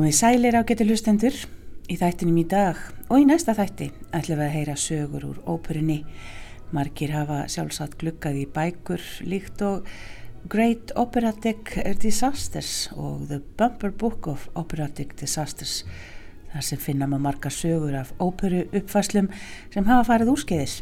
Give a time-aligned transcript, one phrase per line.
[0.00, 1.34] Komið sælir á getur hlustendur
[1.92, 2.78] í þættinum í dag
[3.12, 5.98] og í næsta þætti ætlum við að heyra sögur úr óperunni.
[6.72, 9.90] Margir hafa sjálfsagt glukkað í bækur líkt og
[10.48, 15.82] Great Operatic Disasters og The Bumper Book of Operatic Disasters
[16.54, 19.28] þar sem finna maður marga sögur af óperu uppfæslum
[19.68, 20.80] sem hafa farið úrskeiðis.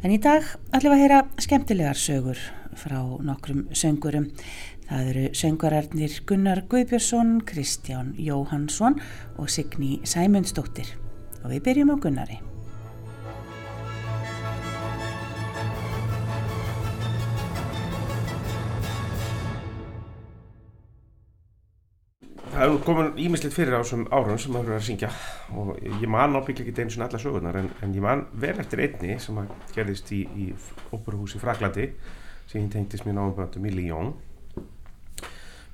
[0.00, 2.40] En í dag ætlum við að heyra skemmtilegar sögur
[2.78, 4.28] frá nokkrum söngurum.
[4.88, 9.00] Það eru söngvararnir Gunnar Guðbjörnsson, Kristján Jóhansson
[9.38, 10.90] og Signi Sæmundsdóttir.
[11.42, 12.40] Og við byrjum á Gunnari.
[22.52, 25.08] Það er komin ímislegt fyrir á þessum árum sem maður verður að syngja.
[25.56, 25.70] Og
[26.02, 29.16] ég man ábygglega ekki eins og alla sögurnar en, en ég man vel eftir einni
[29.24, 29.40] sem
[29.72, 30.50] gerðist í, í
[30.92, 31.88] óperuhús í Fraklandi
[32.52, 34.12] sem ég tengdist mér náðumböndum í Líón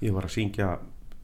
[0.05, 0.77] ég var að syngja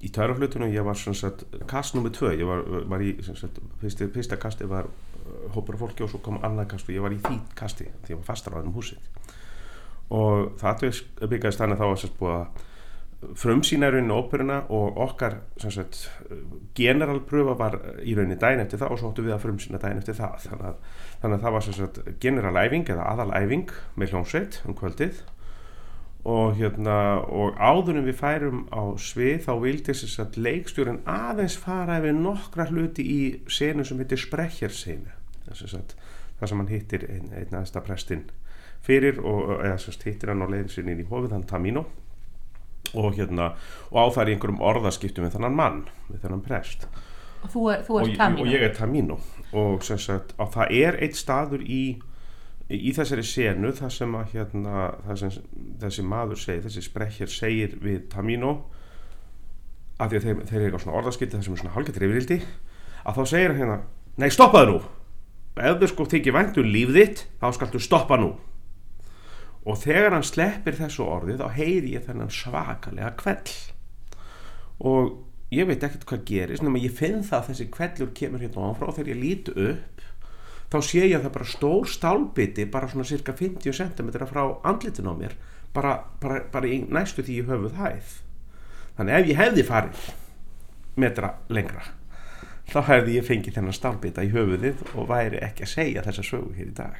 [0.05, 4.11] í törflutunum, ég var svona sett kast nummið tvö, ég var, var í sagt, fyrsta,
[4.12, 7.14] fyrsta kasti var uh, hópur af fólki og svo kom annað kast og ég var
[7.14, 9.11] í því kasti því ég var fastar á þennum húsið
[10.14, 10.88] og það
[11.22, 12.64] byggjaðist þannig þá að sérst búið að
[13.41, 16.11] frumsýnarinn og óperuna og okkar sagt,
[16.77, 20.18] generalpröfa var í rauninni dæn eftir það og svo hóttu við að frumsýna dæn eftir
[20.18, 20.34] það.
[20.44, 25.22] Þannig að, þannig að það var sagt, generalæfing eða aðalæfing með hljómsveit um kvöldið
[26.25, 31.98] og hérna og áðurum við færum á svið þá vildi þess að leikstjórin aðeins fara
[32.00, 33.19] yfir nokkra hluti í
[33.53, 35.12] senu sem heitir Sprechersenu.
[35.45, 38.25] Það sem hann hittir einn ein aðsta prestinn
[38.84, 41.84] fyrir og eða sérst hittir hann á leiðin sinni í hófið hann Tamino.
[42.95, 43.52] Og hérna
[43.91, 46.89] og á það er einhverjum orðaskiptum með þannan mann, með þannan prest.
[47.45, 49.20] Og þú er, þú og, Tamino og ég er Tamino.
[49.52, 51.85] Og sagt það er eitt staður í
[52.73, 54.85] í þessari senu það sem að hérna,
[55.20, 55.35] sem
[55.83, 58.55] þessi maður segir, þessi sprekkjar segir við Tamino
[60.01, 62.39] af því að þeir, þeir eru eitthvað svona orðaskildi er svona halgættir yfirildi
[63.05, 63.77] að þá segir hérna,
[64.17, 64.80] nei stoppaðu nú.
[65.55, 68.33] Ef þú sko þykir væntu um líf þitt þá skaltu stoppa nú.
[69.64, 73.55] Og þegar hann sleppir þessu orði þá heyri ég þennan svakalega kvell
[74.85, 75.13] og
[75.55, 78.91] ég veit ekkert hvað gerist nema ég finn það að þessi kvellur kemur hérna áfrá
[78.97, 80.05] þegar ég líti upp
[80.73, 85.11] þá sé ég að það bara stór stálbiti bara svona cirka 50 cm frá andlitin
[85.11, 85.35] á mér
[85.75, 88.14] bara, bara, bara í næstu því ég höfuð hæð.
[88.95, 90.08] Þannig ef ég hefði farið
[91.03, 91.83] metra lengra
[92.70, 96.55] þá hefði ég fengið þennan stálbita í höfuðið og væri ekki að segja þessa sögu
[96.57, 96.98] hér í dag.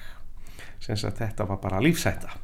[0.83, 2.35] Sem að þetta var bara lífsætta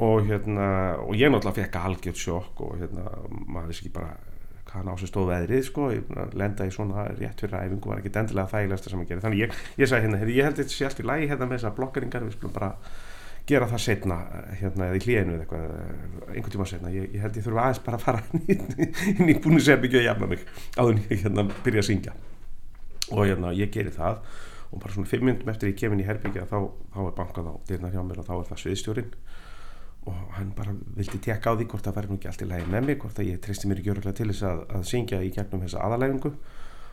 [0.00, 0.66] og hérna
[1.02, 4.14] og ég náttúrulega fekk algjörð sjokk og hérna maður veist ekki bara
[4.74, 5.86] hann á sig stóð veðrið sko,
[6.38, 9.56] lenda í svona rétt fyrir æfingu var ekki endilega þægilegast sem hann gerir þannig ég,
[9.80, 12.36] ég sagði hérna, ég held þetta sé allt í lægi hérna með þessar blokkeringar, við
[12.36, 12.70] skulum bara
[13.50, 14.18] gera það setna
[14.60, 15.72] hérna eða í klíinu eða eitthvað,
[16.34, 18.22] einhvern tíma setna ég, ég held ég þurfa aðeins bara að fara
[19.16, 20.44] inn í búinu sem byggja að jafna mig
[20.76, 22.14] áður ég hérna byrja að syngja.
[23.10, 24.20] Og hérna ég gerir það
[24.70, 26.58] og bara svona fimm myndum eftir ég kemur í herbyggja þá,
[26.94, 29.10] þá er bankað á dyrna hjá mér og þá er það sviðstjórin
[30.08, 32.70] og hann bara vildi tekka á því hvort það væri nú ekki allt í lægi
[32.72, 35.32] með mig hvort að ég treysti mér ekki öruglega til þess að, að syngja í
[35.34, 36.32] gegnum þessa aðalæfingu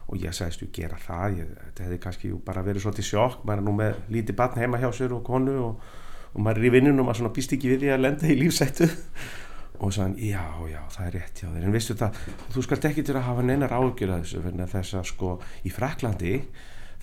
[0.07, 3.63] og ég sagðist þú gera það ég, þetta hefði kannski bara verið svolítið sjokk maður
[3.63, 5.89] er nú með lítið batn heima hjá sér og konu og,
[6.33, 8.87] og maður er í vinnunum og maður býst ekki við því að lenda í lífsættu
[9.83, 12.23] og sagðan já já það er rétt já en vistu það
[12.55, 16.39] þú skalt ekki til að hafa neinar ágjur að þessu þess að sko í Fraklandi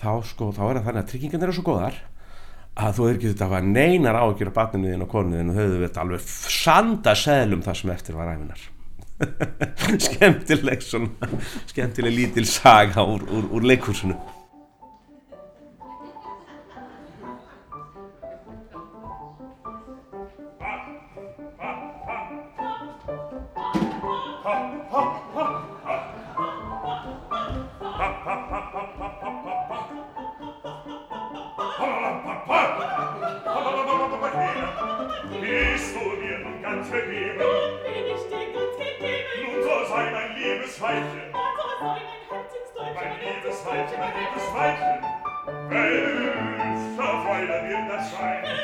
[0.00, 2.00] þá sko þá er það þannig að tryggingan eru svo góðar
[2.74, 5.58] að þú hefur ekki þetta að hafa neinar ágjur á batninu þín og konuðin og
[5.60, 8.64] höfðu þetta alveg sanda seglum það sem eftir var æfinar
[10.08, 11.28] skemmtileg svona
[11.70, 14.16] skemmtileg lítil saga úr, úr, úr leikursunu
[43.98, 45.04] mein liebes Weibchen,
[45.68, 48.63] welcher Freude wird das sein?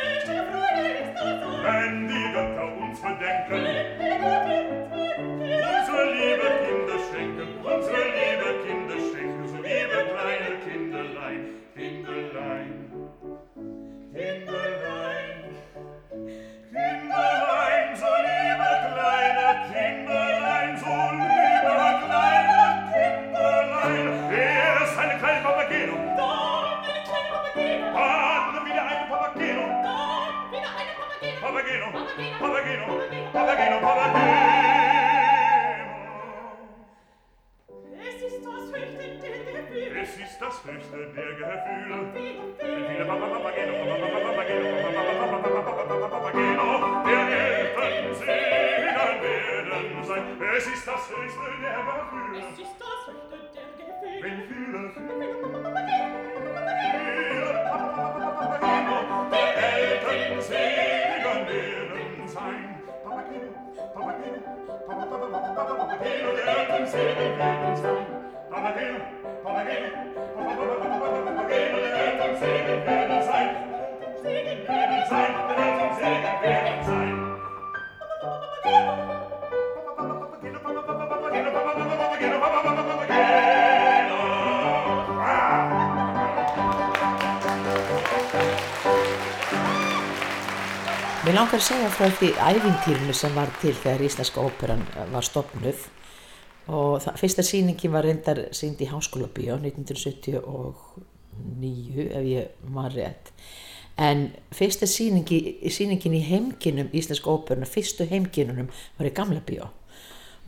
[32.21, 33.87] Es
[38.27, 42.13] ist das höchste der Gefühle.
[50.49, 51.79] Es ist das höchste der
[53.77, 54.21] Gefühle.
[54.21, 54.81] Wenn Gefühle.
[91.21, 94.85] Mér langar að segja frá því ævintýrinu sem var til þegar Íslenska óperan
[95.15, 95.89] var stopnuð
[96.71, 103.27] og það, fyrsta sýningin var reyndar sínd í Háskóla Bíó 1979 ef ég maður rétt.
[104.01, 109.67] En fyrsta sýningi, sýningin í heimkinum Íslenska óperuna, fyrstu heimkinunum var í Gamla Bíó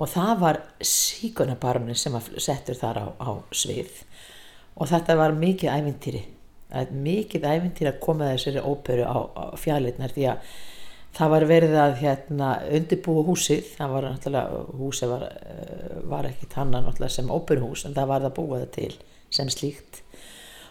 [0.00, 3.90] og það var síkunabarnin sem var settur þar á, á svið.
[4.80, 6.22] Og þetta var mikið ævintýri.
[6.96, 10.38] Mikið ævintýri að koma þessari óperu á, á fjallirnar því að
[11.16, 16.48] það var verið að hérna, undirbúa húsið, það var náttúrulega húsið var, eh, var ekki
[16.54, 18.92] tanna náttúrulega sem óperuhús en það var það búið til
[19.30, 20.02] sem slíkt.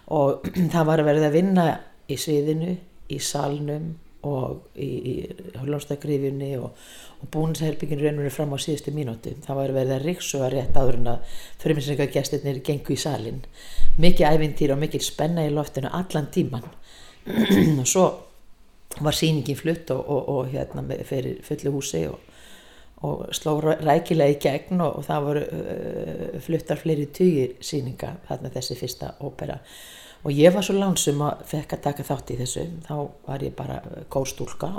[0.09, 1.67] Og það var verið að vinna
[2.09, 2.77] í sviðinu,
[3.11, 5.13] í salnum og í, í
[5.57, 6.73] hólumstakrifjunni og,
[7.21, 9.33] og búinsherbygginu raunverið fram á síðustu mínútu.
[9.45, 13.41] Það var verið að riksuga rétt áður en að fyrirmyndsleika gengu í salin
[14.01, 16.69] mikið ævintýr og mikið spenna í loftinu allan tíman
[17.81, 18.05] og svo
[18.99, 22.19] var sýningin flutt og, og, og hérna fyrir fullu húsi og,
[23.07, 28.77] og sló rækilega í gegn og það voru uh, fluttar fleiri tugir sýninga þarna þessi
[28.79, 29.57] fyrsta ópera.
[30.21, 32.67] Og ég var svo lánsum að fekk að taka þátt í þessu.
[32.85, 32.95] Þá
[33.25, 33.79] var ég bara
[34.13, 34.69] kórstúlka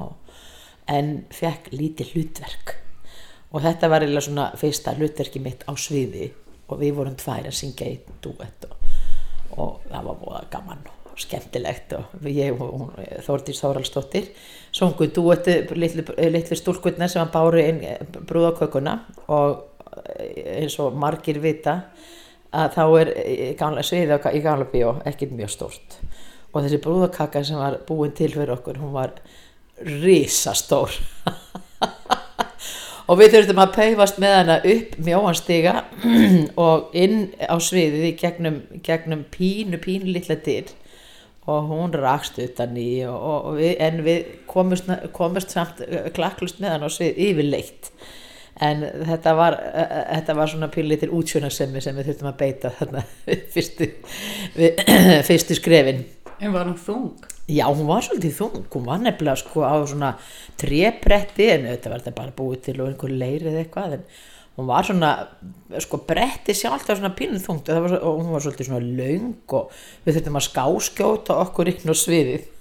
[0.92, 2.76] en fekk lítið hlutverk.
[3.52, 6.30] Og þetta var eða svona fyrsta hlutverki mitt á sviði
[6.70, 8.68] og við vorum tvær að syngja í duett
[9.52, 12.94] og það var búið gaman og skemmtilegt og ég og
[13.26, 14.30] Þórdís Þóraldsdóttir
[14.72, 17.82] sungu duetti litlu, litlu stúlkunna sem hann bári inn
[18.28, 18.96] brúðakökuna
[19.32, 19.68] og
[20.56, 21.82] eins og margir vita
[22.52, 23.12] að þá er
[23.60, 25.96] gamla sviði í gamla bíó ekkert mjög stórt.
[26.52, 29.14] Og þessi brúðakaka sem var búin til fyrir okkur hún var
[29.80, 30.92] risastór.
[33.10, 35.72] Og við þurftum að paufast með hana upp mjóanstiga
[36.66, 40.70] og inn á sviðið í gegnum, gegnum pínu pínu litla dyr
[41.50, 45.82] og hún rakst utan í og, og við, en við komust, komust samt
[46.14, 47.90] klakklust með hann á svið yfirleitt.
[48.62, 49.56] En þetta var,
[50.12, 53.04] þetta var svona pílitir útsjónarsemi sem við þurftum að beita þarna
[53.54, 53.88] fyrstu,
[54.54, 54.82] við,
[55.28, 56.04] fyrstu skrefin.
[56.42, 57.30] En var hún þung?
[57.50, 60.12] Já, hún var svolítið þung, hún var nefnilega sko á svona
[60.60, 64.04] trepretti en þetta var þetta bara búið til og einhver leirið eitthvað en
[64.56, 65.12] hún var svona,
[65.80, 67.70] sko bretti sjálf það var svona pínuð þungt.
[67.72, 71.92] Og, var, og hún var svolítið svona laung og við þurftum að skáskjóta okkur inn
[71.92, 72.48] á sviðið.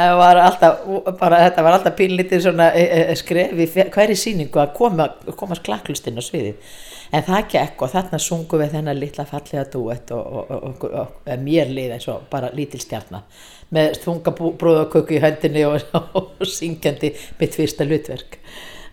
[0.00, 0.84] Var alltaf,
[1.18, 6.06] bara, þetta var alltaf pínlítið svona e, e, skrefi hverju síningu að koma, komast klakklust
[6.08, 6.70] inn á sviðið.
[7.12, 11.42] En það gekk og þarna sungum við þennan litla fallega duett og, og, og, og
[11.42, 13.26] mér lið eins og bara lítil stjarnar
[13.74, 18.38] með þungabrúðaköku í höndinni og syngjandi mitt fyrsta hlutverk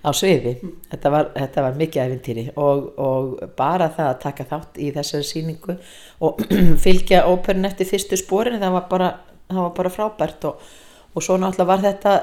[0.06, 0.56] á sviði.
[0.92, 5.78] Þetta var, þetta var mikið æfintýri og bara það að taka þátt í þessari síningu
[6.26, 6.44] og
[6.86, 9.12] fylgja óperun eftir fyrstu spórin það var bara,
[9.50, 12.18] það var bara frábært og svo náttúrulega var þetta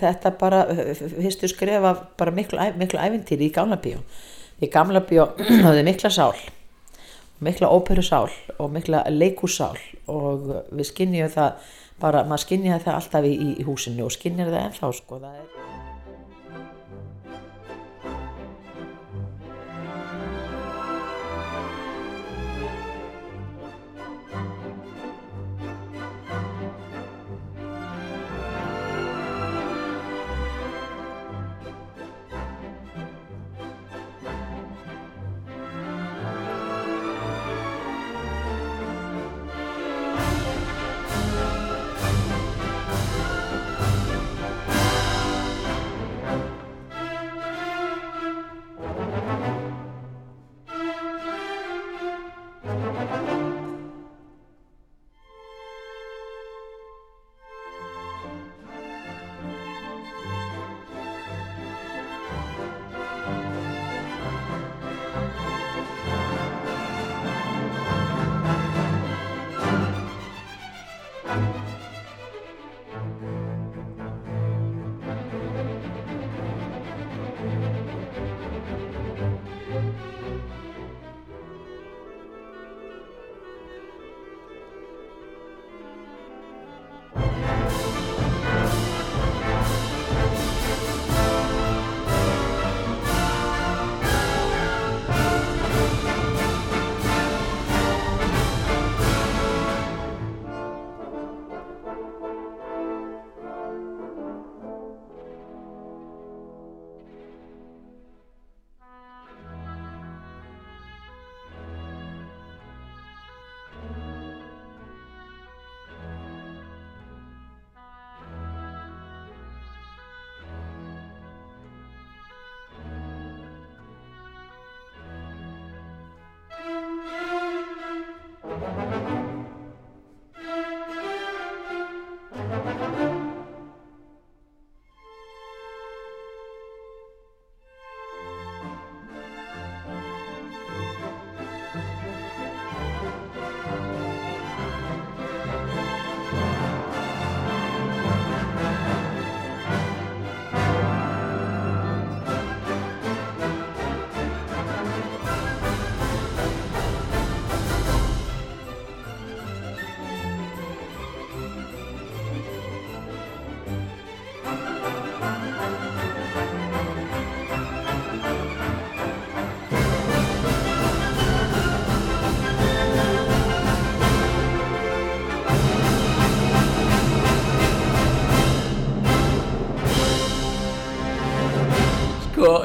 [0.00, 0.62] þetta bara
[0.96, 4.00] fyrstu skrefa bara miklu, miklu æfintýri í Gála bíó.
[4.60, 5.30] Í gamla bjó
[5.66, 6.34] hafði mikla sál
[7.40, 13.34] mikla óperusál og mikla leikúsál og við skinnjum það bara, maður skinnja það alltaf í,
[13.60, 15.69] í húsinu og skinnjar það ennþá sko það er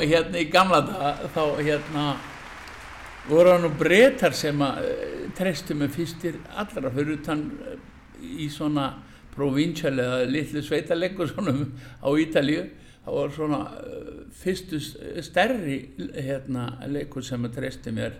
[0.09, 2.05] hérna í gamla dag þá hérna
[3.29, 7.79] voru hann nú breytar sem að eh, treystu með fyrstir allra fyrir utan eh,
[8.45, 8.91] í svona
[9.35, 11.55] provincial eða litlu sveitaleggur svona
[12.05, 12.67] á Ítalíu.
[13.05, 14.79] Það voru svona eh, fyrstu
[15.25, 15.79] stærri
[16.13, 18.19] hérna leikur sem að treystu mér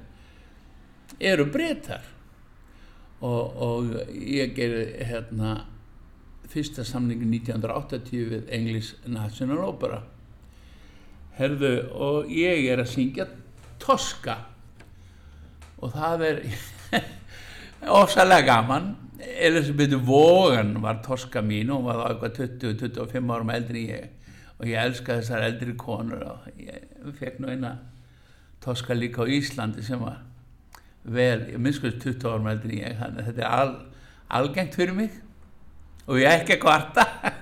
[1.22, 2.04] eru breytar
[3.22, 5.54] og, og ég gerði hérna
[6.50, 10.02] fyrsta samningu 1980 við English National Opera
[11.40, 13.28] herðu og ég er að syngja
[13.82, 14.38] Tosca.
[15.84, 16.44] Og það er
[18.02, 18.94] ofsalega gaman.
[19.20, 24.08] Elisabeth Vaughan var Tosca mín og var eitthvað 20-25 árum eldri ég.
[24.60, 27.76] Og ég elska þessar eldri konur og ég fekk nú eina
[28.64, 30.22] Tosca líka á Íslandi sem var
[31.06, 33.74] vel, ég minnskust 20 árum eldri ég þannig að þetta er al,
[34.40, 35.20] algengt fyrir mig.
[36.06, 37.08] Og ég er ekki að kvarta.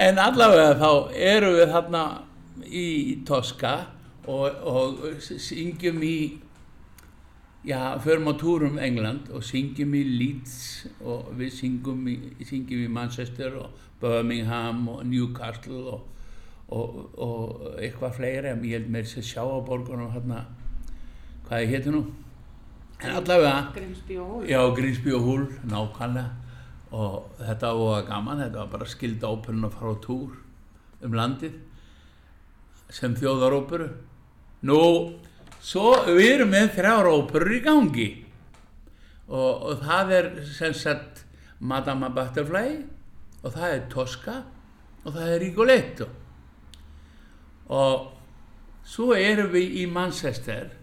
[0.00, 2.02] En allavega þá eru við þarna
[2.66, 3.74] í Tosca
[4.28, 6.16] og, og syngjum í
[7.64, 12.88] já, förum á túrum England og syngjum í Leeds og við syngjum í, syngjum í
[12.88, 16.08] Manchester og Birmingham og Newcastle og,
[16.68, 20.44] og, og eitthvað fleiri ég held mér að sjá á borgunum hérna
[21.48, 22.04] hvað ég hétu nú?
[23.00, 24.44] En allavega Grimsby og
[25.16, 26.28] og Húl, nákvæmlega.
[26.90, 30.36] Og þetta var gaman, þetta var bara skilda óperun að fara á túr
[31.00, 31.54] um landið
[32.90, 33.88] sem þjóðaróperu.
[34.66, 34.80] Nú,
[35.62, 38.08] svo við erum með þrjára óperur í gangi.
[39.30, 41.24] Og, og það er sem sagt
[41.60, 42.80] Madama Butterfly
[43.44, 44.36] og það er Tosca
[45.04, 46.08] og það er Rigoletto.
[47.70, 48.10] Og
[48.84, 50.74] svo erum við í Manchester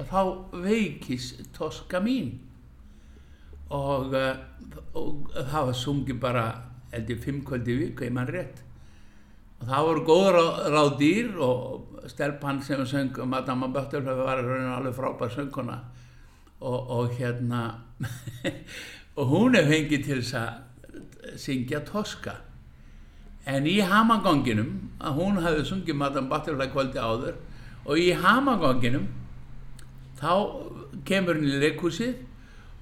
[0.00, 0.22] og þá
[0.64, 2.34] veikis Tosca mín.
[3.72, 4.34] Og, uh,
[4.98, 6.44] og það var sungið bara
[6.92, 8.60] held ég fimm kvöldi í viku, ég mann rétt
[9.62, 10.36] og það voru góður
[10.74, 15.78] ráð dýr og stelpann sem söng Madama Butterfly var rauninu alveg frábær sönguna
[16.60, 17.60] og, og hérna
[19.16, 22.34] og hún er fengið til þess að syngja Tosca.
[23.46, 27.38] En í hamaganginum að hún hafði sungið Madame Butterfly kvöldi áður
[27.86, 29.06] og í hamaganginum
[30.18, 30.34] þá
[31.06, 32.18] kemur hún í leikhúsið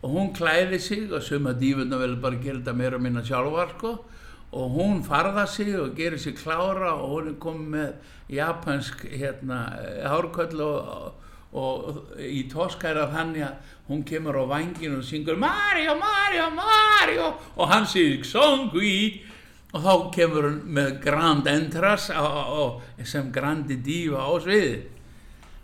[0.00, 3.99] og hún klæði sig og suma dífuna vel bara gera þetta meira minna sjálfar sko
[4.52, 7.92] og hún farða sig og gerir sig klára og hún er komið með
[8.35, 9.59] japansk hérna
[10.02, 11.12] hárköll og,
[11.52, 17.35] og, í Tosca það þannig að hún kemur á vangin og syngur Mario, Mario, Mario.
[17.57, 19.23] Og hann segir Songui.
[19.71, 22.64] Og þá kemur hún með grand entras á, á, á,
[23.07, 24.80] sem grandi dífa á sviði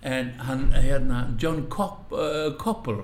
[0.07, 3.03] en hann, hérna, John Cop, uh, Koppel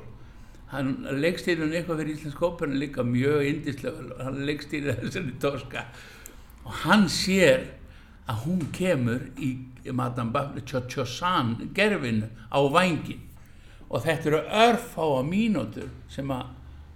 [0.73, 5.85] hann leikstýrði eitthvað fyrir Íslensk óperun líka mjög indislega hann leikstýrði þessari Tosca
[6.65, 7.69] og hann sér
[8.31, 9.53] að hún kemur í
[9.93, 13.21] Madame Butler Cho-Cho-San gerfinu á vangin
[13.93, 16.51] og þetta eru örfáa mínútur sem að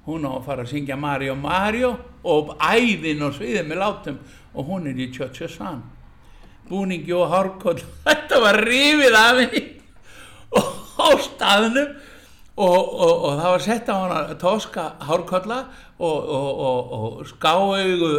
[0.06, 1.92] hún á að fara að syngja Mario Mario
[2.26, 4.18] og æðin og sviðið með látum.
[4.56, 5.82] Og hún er í Cho-Cho-San
[6.66, 9.64] búningi og hárkoll þetta var rifið af henni.
[10.56, 11.92] Og á staðnum
[12.56, 15.58] og, og, og það var sett á hana tóska hárkolla
[15.98, 18.12] og, og skáaugu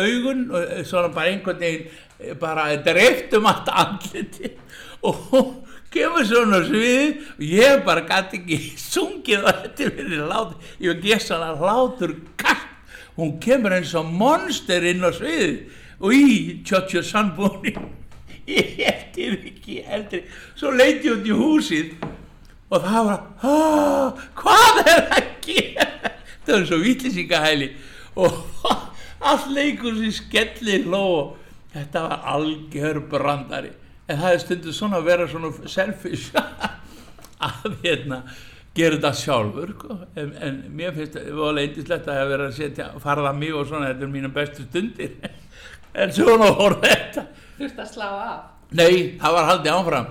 [0.00, 0.48] augun
[0.82, 4.50] svona bara einhvern veginn bara dreift um allt andliti
[5.02, 5.52] og hún
[5.94, 10.90] kemur svona sviði og ég bara gæti ekki sungið og þetta er verið látur ég
[10.90, 12.64] var gessan að látur kall
[13.14, 15.68] hún kemur eins og monster inn á sviði
[16.00, 17.76] og í tjóttjó sannbúni
[18.58, 20.24] ég eftir ekki eldri
[20.58, 21.94] svo leiti út í húsið
[22.72, 26.12] og það var ah, hvað er að gera?
[26.44, 27.68] Það var svo vitlisíkahæli
[28.20, 28.38] og
[29.30, 31.04] allt leikur sem skellir hló.
[31.74, 33.72] Þetta var algjör brandari.
[34.06, 36.34] En það er stundu svona að vera svona selfish
[37.48, 38.20] að hérna
[38.74, 39.96] gera þetta sjálfur sko.
[40.18, 43.92] en, en mér finnst það var leitislegt að vera að setja farða mig og svona
[43.92, 45.16] þetta er mínu bestu stundir.
[45.94, 47.22] En svona voru þetta.
[47.54, 48.38] Þurft að slá af.
[48.74, 50.08] nei, það var haldið áfram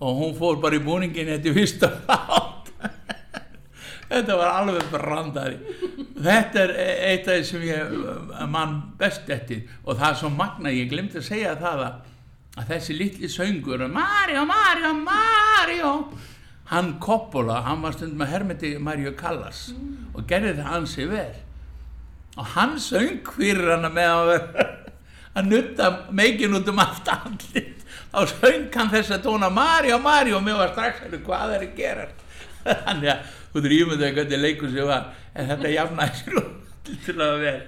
[0.00, 2.72] og hún fór bara í búningin þetta fyrsta átt
[4.10, 5.60] þetta var alveg brandari
[6.24, 6.72] þetta er
[7.10, 7.94] eitt af því sem ég
[8.50, 9.64] mann best eftir.
[9.84, 11.96] Og það er svo magna, ég glemti að segja það að,
[12.54, 15.92] að þessi litli söngur Mario, Mario, Mario.
[16.70, 19.66] Hann Coppola, hann var stund með hermeti Mario Callas
[20.14, 21.34] og gerði það hansi vel.
[22.34, 24.68] Og hann söng fyrir hana með að vera
[25.38, 27.83] að nutta meikin út um allt andlit
[28.14, 31.62] þá söng hann þess að tóna Mario, Mario og mér var strax að hvað er
[31.66, 32.04] að gera
[32.86, 33.18] þannig að
[33.54, 36.54] þú þurfum ímyndið að hvernig leikur sem var en þetta jafnaði sér út
[37.08, 37.60] til að vel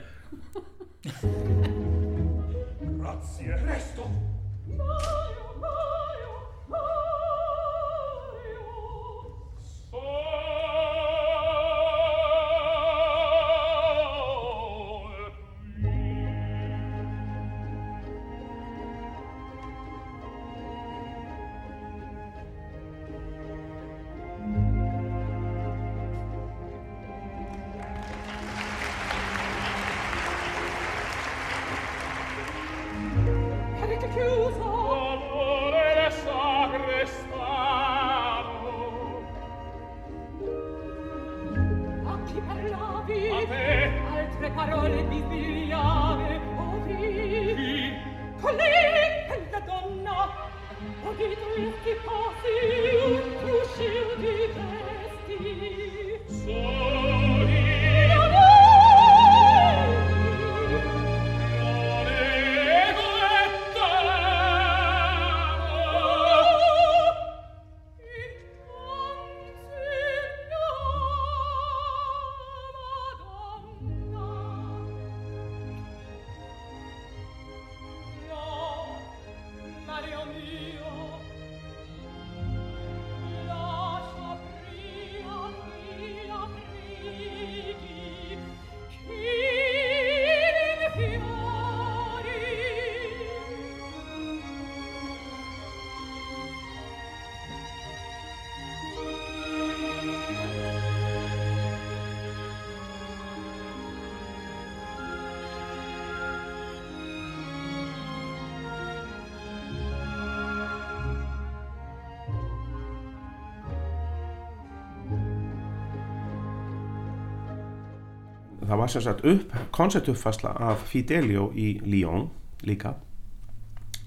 [118.69, 122.29] það var sem sagt upp, konceptuppfæsla af Fidelio í Lyon
[122.67, 122.97] líka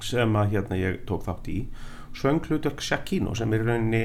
[0.04, 1.58] sem að hérna ég tók þátt í.
[2.15, 4.04] Söng hlutverk Shakino sem er rauninni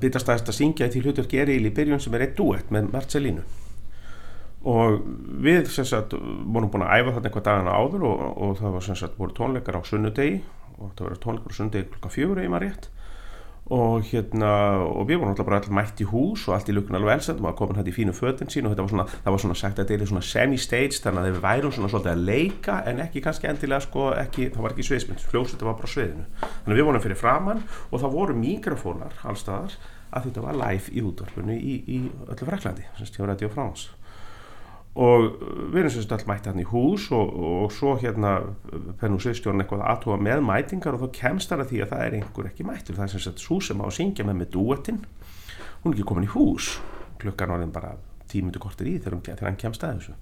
[0.00, 3.46] byggast að syngja í því hlutverk Eril í byrjun sem er eitt duett með Marcelínu
[4.68, 5.04] og
[5.44, 8.86] við sem sagt vorum búin að æfa þarna eitthvað dagana áður og, og það var
[8.88, 10.40] sem sagt voru tónleikar á sunnudegi
[10.78, 12.88] og það var tónleikar á sunnudegi klukka fjögur eða maður rétt
[13.74, 14.50] og hérna
[14.86, 17.40] og við vorum alltaf bara allir mætt í hús og allt í lukkun alveg elsend
[17.40, 19.58] og maður komin hætti í fínu fötin sín og þetta var svona, það var svona
[19.60, 23.04] sagt að þetta er svona semi-stage þannig að við værum svona svolítið að leika en
[23.04, 26.26] ekki kannski endilega sko ekki, það var ekki sviðsmynd, fljósþetta var bara á sviðinu.
[26.40, 29.78] Þannig að við vorum fyrir framann og það voru mikrofónar allstaðar
[30.08, 33.97] að þetta var live í útvarpunni í, í öllu Fraklandi, sem stjóður Radio France
[34.98, 35.26] og
[35.72, 38.38] við erum sem sagt all mætti hann í hús og, og svo hérna
[38.98, 42.16] pennu sviðstjórn eitthvað aðtúa með mætingar og þá kemst hann að því að það er
[42.18, 42.98] einhver ekki mættur.
[42.98, 45.02] Það er sagt svo sem á að syngja með með duettinn
[45.82, 46.78] hún er ekki komin í hús.
[47.22, 47.92] Klukkan þeim bara
[48.30, 50.16] tímundu kortir í þegar, þegar hann kemst að þessu.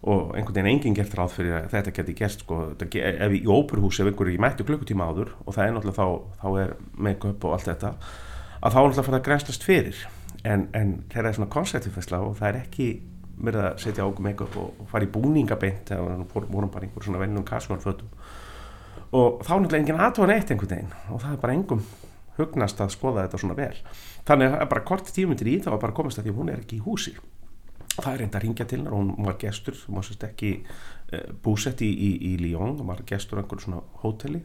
[0.00, 4.00] Og einhvern veginn enginn gert ráð fyrir að þetta geti gerst sko, ef í óperuhús
[4.00, 7.44] ef einhver er ekki mættu klukkutíma áður og það er náttúrulega þá, þá er make-up
[7.44, 10.00] og allt þetta að þá er náttúrulega fyrir að grænslast fyrir.
[10.40, 12.88] En, en það er svona konceptifæsla og það er ekki
[13.40, 17.22] verið að setja á okkur make-up og, fara í búningabeint eða vorum bara einhver svona
[17.22, 18.12] vennum casual-fötum
[19.10, 21.82] og þá er náttúrulega enginn aðtóðan eitt einhvern veginn og það er bara engum
[22.40, 23.76] hugnast að skoða þetta svona vel.
[24.28, 26.52] Þannig að bara kort tímundir í þá var bara að komast að því að hún
[26.52, 27.14] er ekki í húsi.
[27.96, 30.50] Það er reynda að ringja til hennar og hún var gestur hún var sérst ekki
[30.62, 34.44] uh, búsett í, í, í Lyon, hún var gestur á einhverju svona hóteli.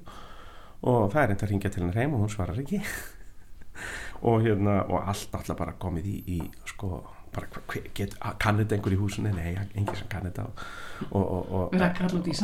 [0.85, 2.81] Og það er reynda að ringja til hennar heim og hún svarar ekki.
[4.27, 7.03] Og hérna og allt náttúrulega bara komið í, í sko
[7.35, 9.31] bara hva- hver, get, kann þetta einhver í húsinu?
[9.35, 10.63] Nei, engin sem kann þetta og,
[11.11, 12.35] og, og, Við erum kallað út í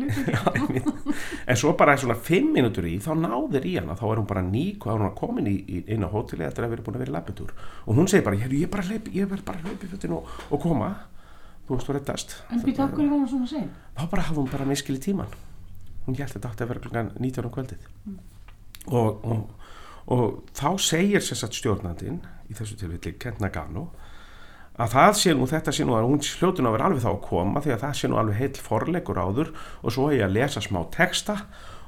[0.00, 0.24] líka.
[0.34, 1.16] Já, einmitt.
[1.52, 4.44] en svo bara svona fimm mínútur í þá náðir í hana þá er hún bara
[4.46, 7.04] ný, þá er hún komin í, í inn á hóteli eftir að vera búin að
[7.06, 9.58] vera í labbitúr og hún segir bara, "Heyrðu, ég er bara hleyp, ég er bara
[9.64, 10.92] hleyp í fötin og, og koma.
[11.64, 12.36] Þú veist þú reddast.
[12.52, 13.70] En býta hverju var hún svona sein?
[13.96, 15.32] þá bara hafði hún bara miskili tíman
[16.04, 17.86] hún að þetta átti að vera klukkan 19 á kvöldið.
[18.92, 19.63] Og, og,
[20.12, 23.88] og þá segir sér satt stjórnandinn í þessu tilfelli Kent Nagano
[24.74, 27.22] að það sé nú, þetta sé nú að hún hljótun að vera alveg þá að
[27.28, 30.34] koma því að það sé nú alveg heill forleikur áður og svo er ég að
[30.34, 31.36] lesa smá texta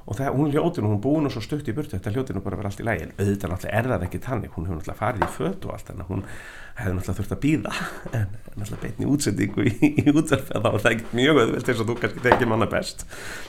[0.07, 2.41] og það, hún hljóti nú, hún búin og svo stutt í burtu þetta hljóti nú
[2.45, 5.01] bara vera allt í lægi en auðvitað náttúrulega er það ekki þannig, hún hefur náttúrulega
[5.01, 6.23] farið í föt og allt, þannig að hún
[6.77, 7.73] hefði náttúrulega þurft að býða
[8.17, 11.89] en náttúrulega beitni útsendingu í, í útvarfi þá var það ekki mjög auðvelt eins og
[11.89, 13.03] þú kannski tekið manna best.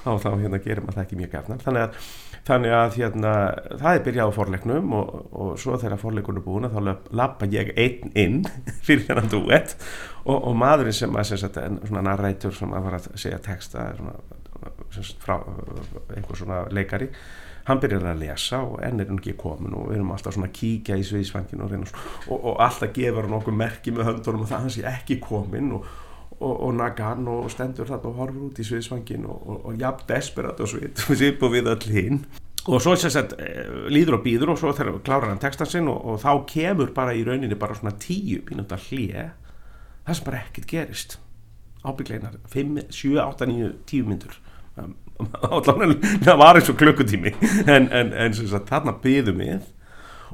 [0.05, 2.09] Þá, þá hérna gerir maður það ekki mjög gafnar þannig að,
[2.49, 3.35] þannig að hérna,
[3.83, 5.13] það er byrjað á forleiknum og,
[5.43, 6.81] og svo þegar forleikunum er búin þá
[7.21, 8.41] labba ég einn inn
[8.87, 9.77] fyrir þennan duett
[10.25, 14.03] og, og maðurinn sem að svona narrætur sem að var að segja texta er
[15.23, 15.37] frá
[16.17, 17.11] einhver svona leikari
[17.69, 20.49] hann byrjar að lesa og enn er hann ekki komin og við erum alltaf svona
[20.49, 21.95] að kíkja í sviðsfanginu og,
[22.33, 25.73] og, og alltaf gefur hann okkur merki með höndunum og það hann sé ekki komin
[25.77, 25.87] og,
[26.39, 30.71] og, og nagan og stendur þarna og horfur út í sviðsfangin og, jafn desperat og
[31.21, 32.23] svip og við öll hinn
[32.69, 36.19] og svo sagt eh, líður og býður og svo þegar klárar hann textan sinn og,
[36.21, 39.31] þá kemur bara í rauninni bara svona tíu pínunda hlýja
[40.05, 41.19] það sem bara ekkert gerist.
[41.85, 44.39] Ábyggleinar 5, 7, 8, 9, 10 myndur
[46.27, 47.35] það var eins og klukkutími.
[47.67, 49.71] En, en, en þarna byðum við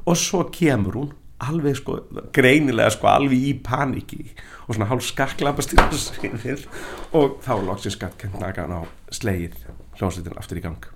[0.05, 1.13] og svo kemur hún
[1.45, 1.99] alveg sko,
[2.35, 4.21] greinilega sko alveg í paniki
[4.65, 5.75] og svona hálf skakklapast
[7.17, 8.81] og þá loksins skatt kennagan á
[9.13, 9.57] slegið
[9.99, 10.94] hljómsveitin aftur í gang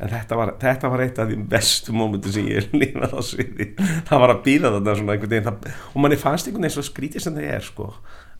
[0.00, 3.66] en þetta var, þetta var eitt af því bestu mómentu sem ég lífað á sviði.
[4.08, 6.84] Það var að býða þetta svona einhvern veginn það, og manni fannst einhvern veginn svo
[6.86, 7.88] skrítið sem það er sko,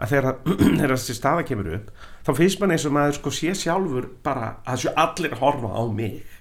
[0.01, 0.41] að þegar,
[0.95, 1.91] þessi staða kemur upp
[2.27, 5.83] þá finnst mann eins og maður sko sé sjálfur bara að þessu allir horfa á
[6.01, 6.37] mig.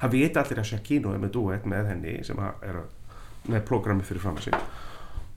[0.00, 2.82] Það vita allir að Shakino er með duett með henni sem er
[3.50, 4.68] með prógrami fyrir fram að sig.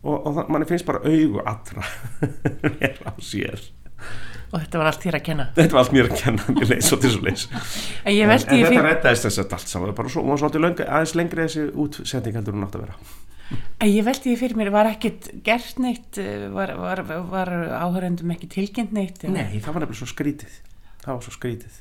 [0.04, 1.86] Og, og manni finnst bara augu allra
[2.80, 3.62] vera á sér
[4.54, 5.48] og þetta var allt þér að kenna?
[5.58, 8.30] Þetta var allt mér að kenna mér leys og til svo leys en ég en,
[8.30, 10.82] ég þetta fyrir reddaðist þess að allt saman Það var bara svo, var svolítið löng,
[10.88, 12.94] aðeins lengri þessi útsending heldur hún átt að vera.
[13.84, 16.20] En ég veldi ég fyrir mér, var ekkit gert neitt?
[16.54, 17.02] Var, var,
[17.34, 17.52] var
[17.84, 19.20] áhörendum ekki tilkynnt neitt?
[19.26, 19.34] Eða?
[19.36, 20.56] Nei, það var nefnilega svo skrítið.
[21.04, 21.80] Það var svo skrítið.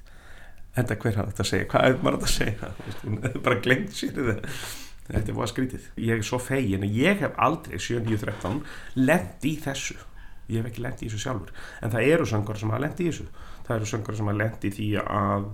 [0.83, 2.73] Enda hver hafði þetta að segja, hvað er maður að segja?
[3.27, 4.55] Hefði bara glemt sér þetta
[5.03, 5.87] Þetta var skrítið.
[6.01, 8.61] Ég er svo fegin að ég hef aldrei 7.9.13
[9.03, 9.99] lent í þessu
[10.49, 11.53] Ég hef ekki lent í þessu sjálfur.
[11.83, 13.29] En það eru söngar sem hafa lent í þessu.
[13.67, 15.47] Það eru söngar sem hafa lent í því að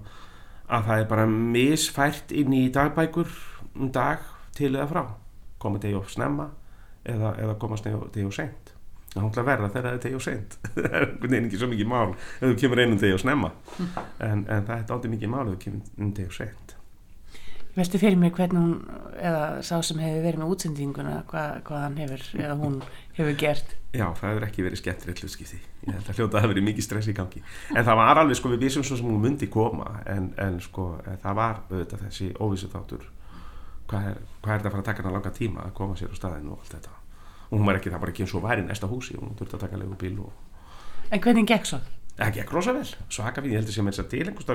[0.69, 3.31] að það er bara misfært inn í dagbækur
[3.79, 4.25] um dag
[4.57, 5.05] til eða frá.
[5.59, 6.51] Koma degi of snemma
[7.09, 8.75] eða, eða komast degi of seint.
[9.15, 10.57] Það hónglega verða þegar það er degi og seint.
[10.77, 10.97] Það
[11.33, 13.53] er ekki svo mikið mál ef þú kemur einum degi og snemma.
[13.81, 16.68] En, en það er aldrei mikið mál ef þú kemur einum degi og seint
[17.79, 18.73] Veldi fyrir mér hvernig hún
[19.15, 22.79] eða sá sem hefur verið með útsendinguna hvað, hvað hann hefur eða hún
[23.15, 23.75] hefur gert?
[23.95, 25.59] Já, það hefur ekki verið skemmtilegt hlutskipti.
[25.87, 27.41] Ég held að hljóta að það hefur verið mikið stress í gangi.
[27.77, 30.85] En það var alveg sko við vissum svo sem hún myndi koma en, en sko
[31.23, 33.05] það var auðvitað þessi óvissu þáttur
[33.89, 36.11] hvað er, hvað er þetta að fara að taka hana langa tíma að koma sér
[36.11, 36.93] á staðinu og allt þetta?
[37.49, 39.65] Og hún var ekki, það var ekki eins og væri næsta húsi hún þurfti að
[39.65, 40.33] taka legu bíl og
[41.15, 41.79] En hvernig gekk svo?
[42.19, 44.49] Það gekk rosa vel, svaka við, ég heldur sem er þess að til einhvers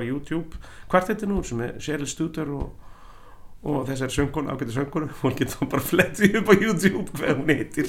[3.63, 7.87] og, þessar söngun, ágæti söngun hún getur bara flettið upp á YouTube hvað hún heitir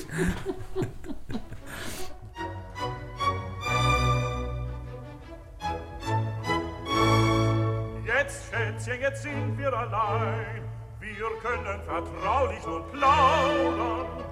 [8.07, 10.63] Jetzt, Schätzchen, jetzt sind wir allein.
[11.01, 14.24] Wir können vertraulich nun plaudern.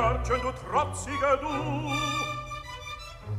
[0.00, 1.48] Märchen, du trotziger Du.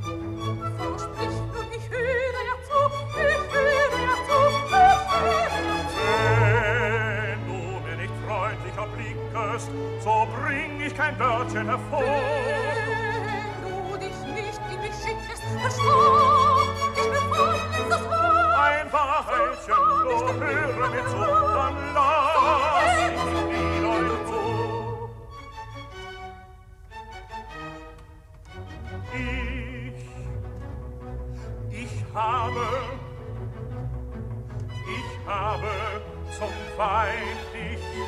[0.02, 2.80] So sprichst du, ich höre ja zu,
[3.18, 4.84] ich höre ja zu, ich
[5.18, 6.00] höre ja zu.
[6.38, 9.70] Wenn du mir nicht freundlicher blickest,
[10.04, 12.04] so bring ich kein Wörtchen hervor.
[13.26, 18.54] Wenn du dich nicht in mich schickest, verstoß ich mir voll von, das Wort.
[18.60, 23.20] Ein Wahrheitchen, nur höre mir zu, dann lass ich
[23.50, 23.81] mich.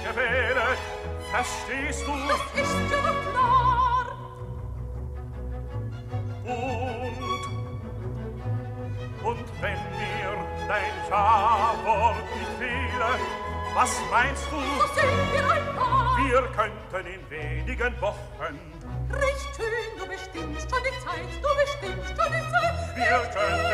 [0.04, 0.78] Gewählt,
[1.32, 2.12] verstehst du?
[2.28, 4.06] Das ist ja doch klar.
[6.46, 7.44] Und,
[9.26, 10.32] und wenn mir
[10.68, 13.12] dein Ja-Wort nicht fehle,
[13.74, 14.58] was meinst du?
[14.58, 16.18] So sind wir ein Paar.
[16.18, 18.74] Wir könnten in wenigen Wochen,
[19.14, 22.96] Recht schön, du bestimmst schon die Zeit, du bestimmst schon die Zeit.
[22.96, 23.73] wir könnten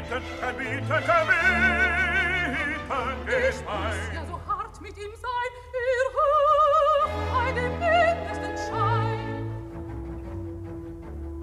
[0.00, 1.04] Gebeten, Gebeten, Gebeten,
[3.28, 4.14] es mein.
[4.14, 6.08] ja so hart mit ihm sein, ihr
[7.36, 9.52] hört dem mindesten Schein.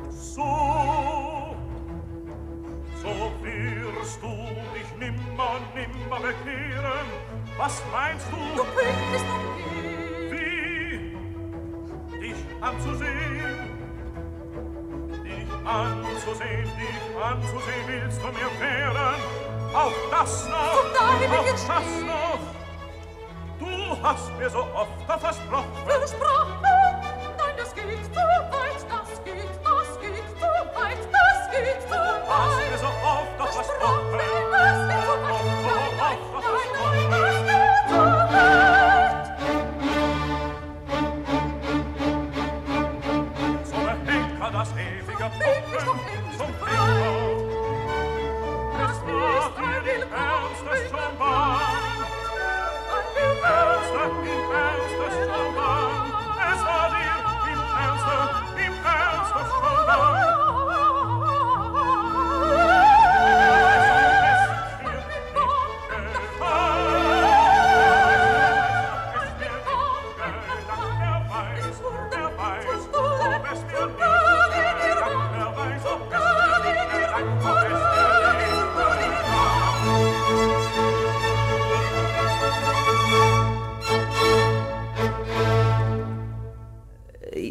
[0.09, 1.55] So,
[2.99, 3.11] so
[3.43, 4.33] wirst du
[4.73, 7.07] dich nimmer, nimmer bekehren.
[7.57, 8.37] Was meinst du?
[8.55, 11.11] Du könntest umgehen.
[12.11, 12.17] Wie?
[12.19, 13.37] Dich anzusehen
[15.67, 19.15] anzusehen, dich anzusehen willst du mir fähren.
[19.73, 21.67] Auch das noch, auch das
[22.06, 22.39] noch.
[23.60, 25.65] Du hast mir so oft versprochen.
[25.86, 26.66] Versprochen?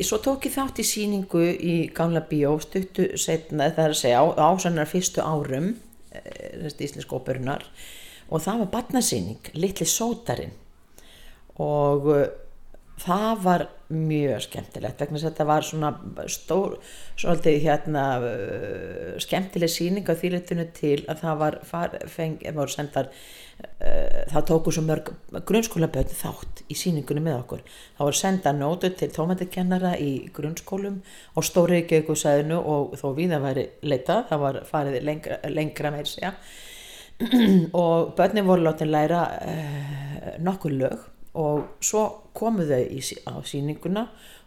[0.06, 4.20] Svo tók ég þátt í síningu í Gamla Bíó stuttu setna, það er að segja,
[4.22, 5.72] á, á sannar fyrstu árum
[6.14, 7.64] eh, þessi íslensku óperunar
[8.30, 10.54] og það var barnasýning, Litli Sótarinn.
[11.62, 12.22] Og uh,
[13.00, 15.90] það var mjög skemmtilegt vegna þess að þetta var svona
[16.32, 16.76] stór,
[17.20, 23.11] svolítið hérna uh, skemmtileg sýning á þýletinu til að það var far, feng, voru sendar
[23.12, 25.12] uh, þá tóku svo mörg
[25.46, 27.64] grunnskólaböð þátt í sýningunni með okkur.
[27.98, 31.02] Þá voru senda nótu til tómatikennara í grunnskólum
[31.37, 36.16] og stóri Reykjavíkusæðinu og þó við það væri leita það var farið lengra, lengra meir
[37.80, 42.03] og börnin voru látið læra uh, nokkur lög og svo
[42.37, 44.07] komu þau í, á sýninguna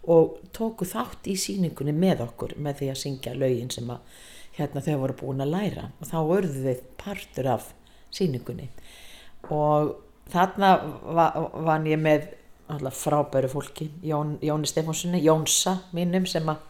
[0.10, 4.20] og tóku þátt í sýningunni með okkur með því að syngja lögin sem að
[4.58, 5.88] hérna þau voru búin að læra.
[6.02, 7.72] Og þá urðu þau partur af
[8.16, 8.70] sýningunni.
[9.54, 9.96] Og
[10.34, 10.76] þarna
[11.16, 11.28] va
[11.66, 12.30] vann ég með
[12.94, 13.90] frábæru fólki.
[14.06, 16.66] Jón, Jóni Stefánssoni, Jónsa mínum sem að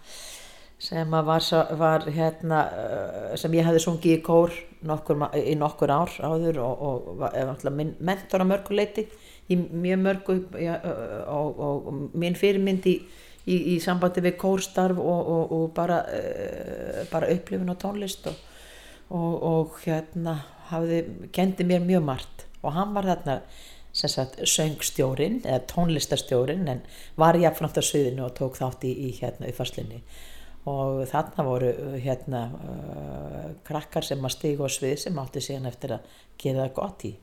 [0.79, 2.59] sem að var, var hérna
[3.37, 4.53] sem ég hefði sungið í kór
[4.87, 9.03] nokkur, í nokkur ár áður og, og var mentor að mörgu leiti
[9.49, 10.77] í mjög mörgu ja,
[11.31, 12.95] og, og, og minn fyrirmynd í,
[13.45, 20.37] í, í sambandi við kórstarf og, og, bara, uh, bara upplifun og tónlist og, hérna
[20.69, 22.45] hafði, kendi mér mjög margt.
[22.61, 23.39] Og hann var þarna
[23.95, 26.83] sagt söngstjórin eða tónlistastjórin en
[27.17, 30.03] var jafnframt á sviðinu og tók þátt í, í hérna uppfarslinni
[30.69, 31.71] og þarna voru
[32.03, 36.75] hérna uh, krakkar sem að stiga á svið sem átti síðan eftir að gera það
[36.77, 37.13] gott í,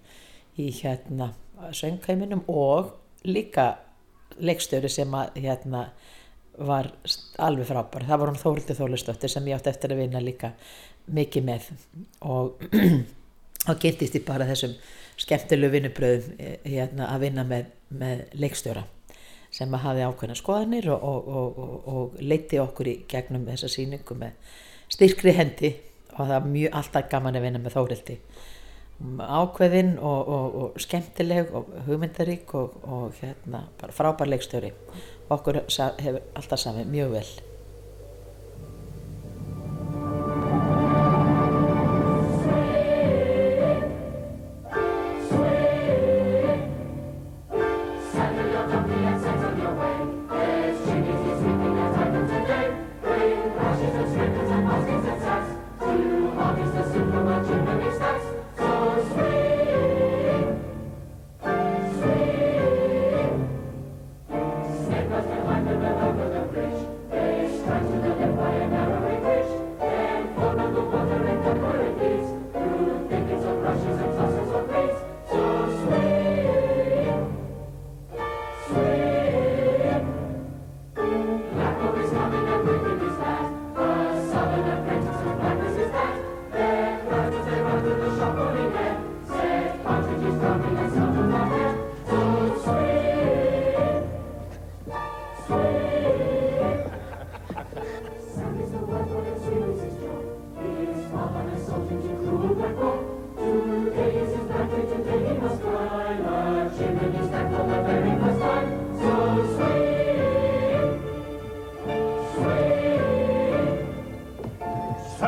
[0.58, 1.30] í hérna
[1.72, 2.92] söngheiminum og
[3.26, 3.76] líka
[4.38, 5.86] leikstjóri sem að hérna
[6.56, 6.90] var
[7.42, 8.06] alveg frábær.
[8.08, 10.52] Það var hún Þórildur Þólustóttir sem ég átti eftir að vinna líka
[11.12, 11.70] mikið með.
[12.24, 12.62] Og
[13.66, 14.76] þá kynntist ég bara þessum
[15.20, 18.84] skemmtilegu vinnubröðum eh, hérna, að vinna með, með leikstjóra
[19.56, 24.16] sem að hafi ákveðna skoðanir og, og, og, og, leiti okkur í gegnum þessa sýningu
[24.18, 24.56] með
[24.92, 25.72] styrkri hendi.
[26.16, 28.18] Og það var mjög alltaf gaman að vinna með Þórildi
[29.20, 34.72] ákveðin og, og, og skemmtileg og hugmyndarík og, og hérna bara frábær leikstjóri.
[35.30, 37.30] Okkur hefur alltaf samið mjög vel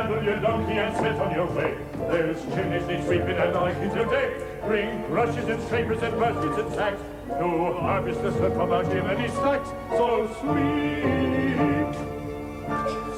[0.09, 1.77] Your donkey and set on your way.
[2.09, 4.43] There's chimneys they sweep in at night into day.
[4.67, 7.01] Bring brushes and scrapers and baskets and sacks.
[7.29, 9.69] Harvest the slip of our Jiminy stacks.
[9.91, 11.95] So sweet,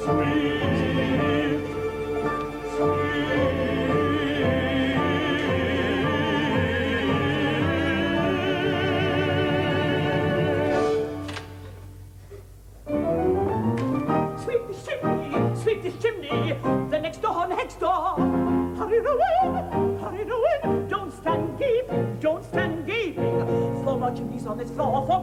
[0.03, 1.00] sweet,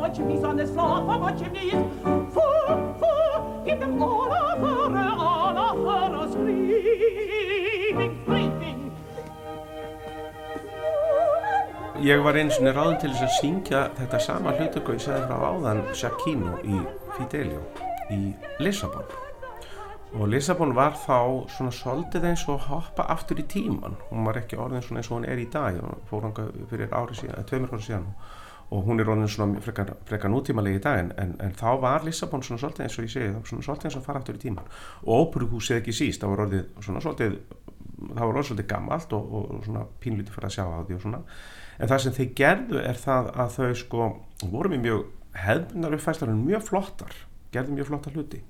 [0.08, 1.72] more chimneys on this floor, four more chimneys.
[2.32, 8.92] Four, four, give them all a furrow, all a furrow, screaming, screaming.
[12.00, 15.48] Ég var einu sinni ráðin til þess að syngja þetta sama hlutöku ég segði frá
[15.48, 16.78] áðan Shakino í
[17.16, 17.64] Fidelio
[18.14, 18.20] í
[18.62, 19.08] Lissabon
[20.14, 24.60] og Lissabon var þá svona soldið eins og hoppa aftur í tíman hún var ekki
[24.62, 27.74] orðin svona eins og hún er í dag hún fór hanga fyrir ári síðan, tveimur
[27.74, 28.38] ári síðan og
[28.68, 32.44] hún er orðin svona frekar, frekar nútímalegi í dag en, en, en þá var Lissabon
[32.44, 34.42] svona svolítið eins og ég segi, það var svona svolítið eins og fara aftur í
[34.42, 34.68] tíman
[35.04, 37.38] og óperuhúsið ekki síst, það var orðið svona svolítið
[37.98, 41.04] það var orðið svolítið gammalt og, og svona pínlítið fyrir að sjá á því og
[41.04, 41.22] svona.
[41.78, 44.10] En það sem þeir gerðu er það að þau sko
[44.52, 45.06] voru mjög
[45.38, 47.16] hefðbundar uppfæslar en mjög flottar
[47.54, 48.42] gerðu mjög flottar hluti.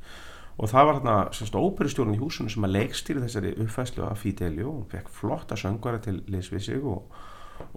[0.59, 4.73] Og það var þarna sérst óperustjórun í húsinu sem að leikstýri þessari uppfæslu af Fidelio.
[4.81, 7.13] Og fekk flotta söngvara til liðs við sig og,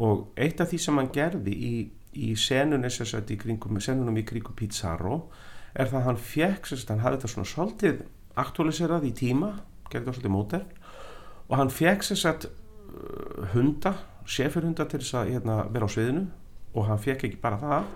[0.02, 1.74] og eitt af því sem hann gerði í,
[2.14, 5.30] í sérst í kringum, senunum í kringum Pizarro
[5.74, 8.02] er það að hann fekk sérst, hann hafði þetta svona svolítið
[8.42, 9.54] aktualiserað í tíma,
[9.90, 10.64] gerði þetta svolítið mótel
[11.48, 12.50] og hann fekk sérst
[13.54, 13.96] hunda,
[14.28, 16.26] sefurhunda til þess að hérna, vera á sviðinu
[16.76, 17.92] og hann fekk ekki bara það.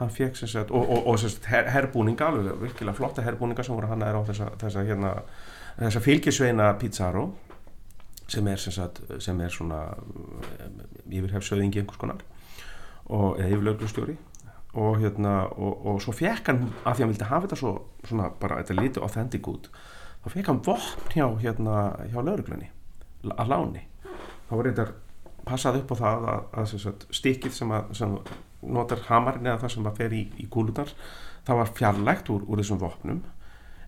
[0.00, 3.64] Hann fekk sem sagt, og, og, og sem sagt, her, herbúninga, alveg virkilega flotta herbúninga
[3.66, 5.10] sem voru hann er á þessa, þessa, hérna,
[5.76, 7.26] þessa fylgisveina Pizarro
[8.30, 9.82] sem er sem sagt, sem er svona
[11.10, 12.22] yfirhefsauðingi einhvers konar
[13.10, 14.16] og, eða yfirlauglustjóri
[14.80, 17.72] og hérna, og, og svo fekk hann af því að hann vildi hafa þetta svo,
[18.06, 19.70] svona bara, þetta lítið authentic út,
[20.22, 21.78] þá fekk hann vopn hjá, hérna,
[22.12, 22.70] hjá lauruglunni
[23.34, 23.82] að láni,
[24.46, 24.86] þá var þetta
[25.48, 28.14] passað upp á það að, að, að sagt, stikkið sem, að, sem
[28.60, 30.94] notar hamarinn eða það sem að fer í, í kúlunar
[31.46, 33.22] það var fjarlægt úr, úr þessum vopnum.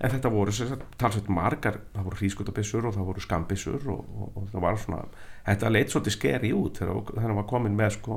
[0.02, 0.52] En þetta voru
[0.98, 5.02] talsveit margar, það voru hrískutabissur og það voru skambissur og, og, og það var svona
[5.46, 8.16] þetta leitt svolítið skeri út þegar hann var komin með sko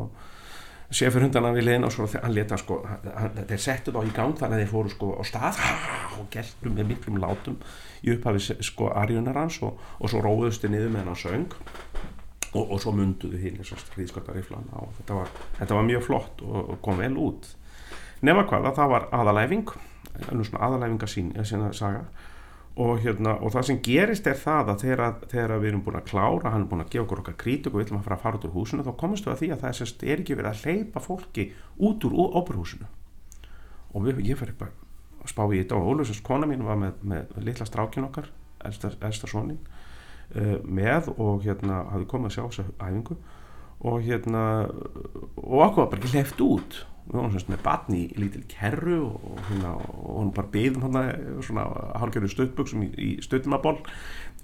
[0.94, 4.58] sefurhundana við liðin og svo hann leta sko hann, þeir settu þá í gang þannig
[4.60, 5.62] að þeir fóru sko á stað
[6.20, 7.58] og geltum með miklum látum
[8.06, 11.58] í upphafi sko arjunar hans og, og svo róðustu niður með hann á söng
[12.56, 16.82] og, og svo munduðu hinn hríðskötariflana og þetta var, þetta var mjög flott og, og
[16.86, 17.50] kom vel út.
[18.26, 19.76] Nema hvað að það var aðalæfing
[20.16, 21.34] aðalæfinga sín
[21.76, 22.06] saga
[22.76, 26.10] og, hérna, og það sem gerist er það að þegar, þegar við erum búin að
[26.10, 28.26] klára hann er búin að gefa okkur okkar krítik og við ætlum að fara að
[28.26, 30.50] fara út úr húsinu þá komumst við að því að það er, er ekki verið
[30.52, 31.46] að hleypa fólki
[31.88, 32.90] út úr óperhúsinu
[33.96, 34.74] og við, ég fer eitthvað
[35.24, 38.28] að spá í þetta og Ólusins kona mín var með, með litla strákin okkar
[38.68, 39.62] elsta, elsta sonin
[40.36, 43.18] uh, með og hérna hafði komið að sjá þessa æfingu
[43.86, 44.44] og hérna
[45.38, 46.78] og okkur var bara ekki hleyft út.
[47.06, 51.04] Við varum semst með batni í lítil kerru og hérna og hún bara byðum hérna
[51.46, 51.66] svona
[52.02, 53.78] hálfgerðu stöðbuksum í, í stöðumaból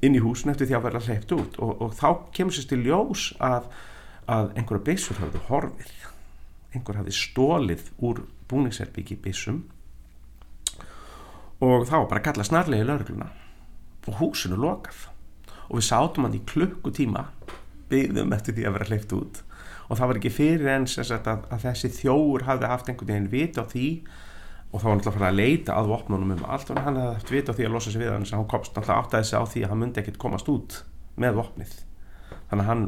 [0.06, 1.58] inn í húsin eftir því að vera hleypt út.
[1.58, 3.70] Og, og þá kemur sérst til ljós að,
[4.30, 5.96] að einhverja byssur hafði horfið.
[6.76, 9.64] Einhver hafði stólið úr búningsherbyggi byssum.
[11.62, 13.32] Og þá var bara að kalla snarlega í laurugluna
[14.10, 15.08] og húsinu lokað.
[15.70, 17.26] Og við sátum hann í klukkutíma
[17.92, 19.42] byggðum eftir því að vera hleypt út.
[19.92, 23.66] Og það var ekki fyrir eins að, að þessi þjóur hafði haft einhvern veginn vita
[23.68, 23.88] á því
[24.72, 27.00] og þá var hann alltaf að fara að leita að vopnunum um allt og hann
[27.00, 29.42] hafði haft vita á því að losa sig við hann hann komst alltaf áttaði sig
[29.42, 30.78] á því að hann myndi ekkert komast út
[31.20, 31.74] með vopnið.
[32.52, 32.86] Þannig að hann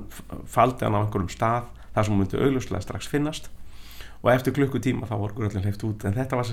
[0.54, 3.52] faldi hann á einhverjum stað þar sem hann myndi auglustlega strax finnast.
[4.24, 6.06] Og eftir klukkutíma þá voru gröllin hleyft út.
[6.08, 6.52] En þetta var,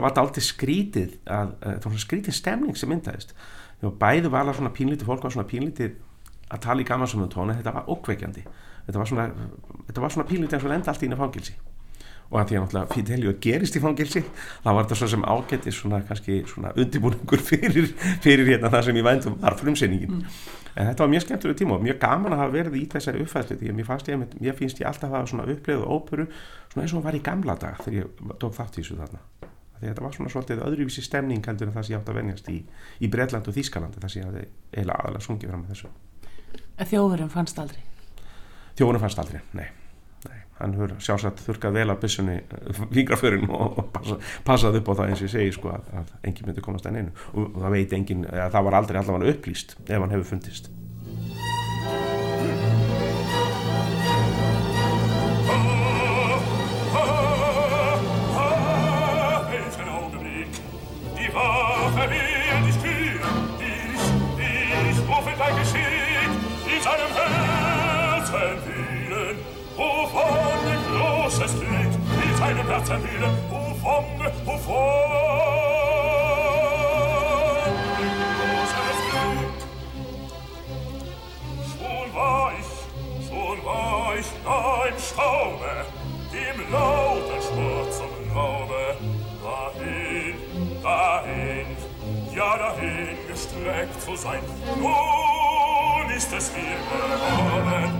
[0.00, 3.36] var aldrei skrítið að, þetta var skrítið stemning sem myndaðist.
[3.84, 5.98] Bæði var alveg svona pínlítið fólk var svona pínlítið
[6.50, 8.44] að tala í gamansamum tóni þetta var okkveikjandi
[8.86, 9.28] þetta var svona,
[9.94, 11.56] svona pínlítið eins og enda allt í einu fangilsi
[12.30, 15.72] og að því að náttúrulega Fidelio gerist í fangilsi þá var þetta svo sem ágætti
[15.74, 17.90] svona kannski svona undibúningur fyrir,
[18.24, 20.14] fyrir hérna það sem ég vændum var frumsýningin.
[20.18, 20.38] Mm.
[20.74, 23.58] en þetta var mjög skemmtilega tíma og mjög gaman að hafa verið í þessari uppfæðslu
[23.60, 26.26] því að mér, ég, mér finnst ég alltaf að hafa svona uppleguð og óperu
[26.72, 29.22] svona eins og var í gamla dag þegar ég tók þátt í þessu þarna.
[29.74, 32.50] Því þetta var svona svolítið öðruvísi stemning heldur en það sem ég átt að venjast
[32.50, 32.58] í,
[32.98, 35.92] í Breitland og Þískalandi það sem ég hafði eiginlega aðalega sungið fram með þessu
[36.82, 37.80] Þjóðurinn fannst aldrei?
[38.74, 39.68] Þjóðurinn fannst aldrei, nei,
[40.26, 40.38] nei.
[40.58, 42.40] hann hefur sjálfsagt þurkað vel af byssunni
[42.90, 46.10] fingraförin og, og passa, passað upp á það eins og ég segi sko að, að
[46.26, 49.76] enginn myndi komast að neinu og það veit enginn, eða það var aldrei allavega upplýst
[49.86, 50.72] ef hann hefur fundist
[59.54, 60.52] Welchen Augenblick
[61.14, 62.23] die
[72.54, 73.34] in seinem Herzen wühlen.
[73.50, 74.04] Wovon,
[74.44, 74.74] wovon
[77.96, 79.60] ein großes Glück.
[81.70, 82.70] Schon war ich,
[83.28, 84.28] schon war ich
[84.92, 85.72] im Staube,
[86.32, 88.84] im lauten Sport zum Raube.
[89.42, 90.36] Dahin,
[90.82, 91.66] dahin,
[92.34, 94.40] ja dahin gestreckt zu sein.
[94.76, 97.90] Nun ist es mir geworden,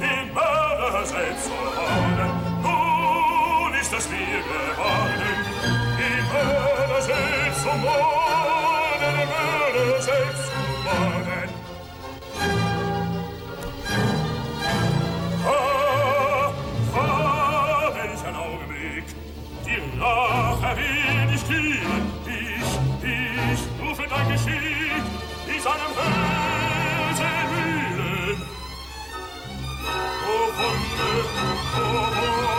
[0.00, 2.33] den Mörder selbst zu warnen
[3.84, 5.36] ist, dass wir geworden.
[5.98, 11.50] Im Mörder selbst zum Morden, im Mörder selbst zum Morden.
[15.46, 16.52] Ah,
[16.96, 19.06] ah, welch Augenblick,
[19.66, 22.04] die Lache will ich dienen.
[22.26, 22.72] Ich,
[23.12, 25.04] ich rufe dein Geschick
[25.46, 28.42] ich sei seinem Felsen wühlen.
[30.24, 31.16] O Wunder,
[31.76, 32.53] oh, Wunder,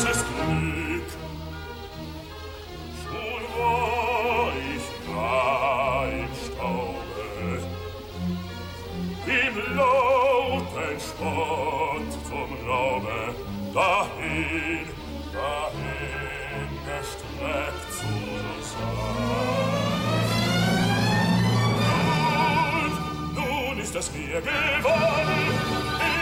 [0.00, 1.10] großes Glück.
[3.04, 7.26] Schon war ich da im Staube,
[9.26, 13.20] im lauten Spott zum Raube,
[13.74, 14.86] dahin,
[15.32, 18.12] dahin gestreckt zu
[18.70, 19.00] sein.
[23.34, 25.40] Nun ist es mir geworden,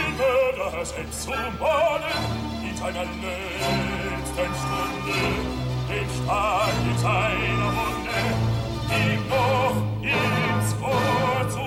[0.07, 2.48] immer das selbst zu mahnen.
[2.79, 5.19] In seiner letzten Stunde,
[5.89, 8.19] den Stahl in seiner Wunde,
[8.89, 11.65] ihm noch ins Ohr zu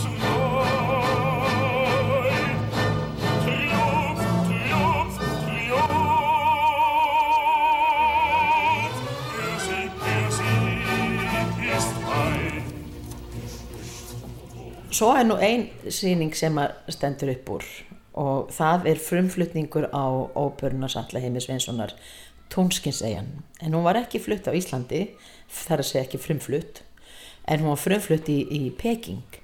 [0.00, 0.98] schreien.
[3.44, 6.08] Triumph, Triumph, Triumph.
[9.36, 12.64] Der Sieg, der Sieg ist mein.
[14.90, 17.64] Svo er nú ein sýning sem að stendur upp úr
[18.18, 21.94] og það er frumflutningur á óperuna Salla Heimi Sveinssonar
[22.52, 23.28] Tónskinsegjan.
[23.60, 25.12] En hún var ekki flutt á Íslandi,
[25.48, 26.82] þar að segja ekki frumflutt,
[27.48, 29.38] en hún var frumflutt í, í Peking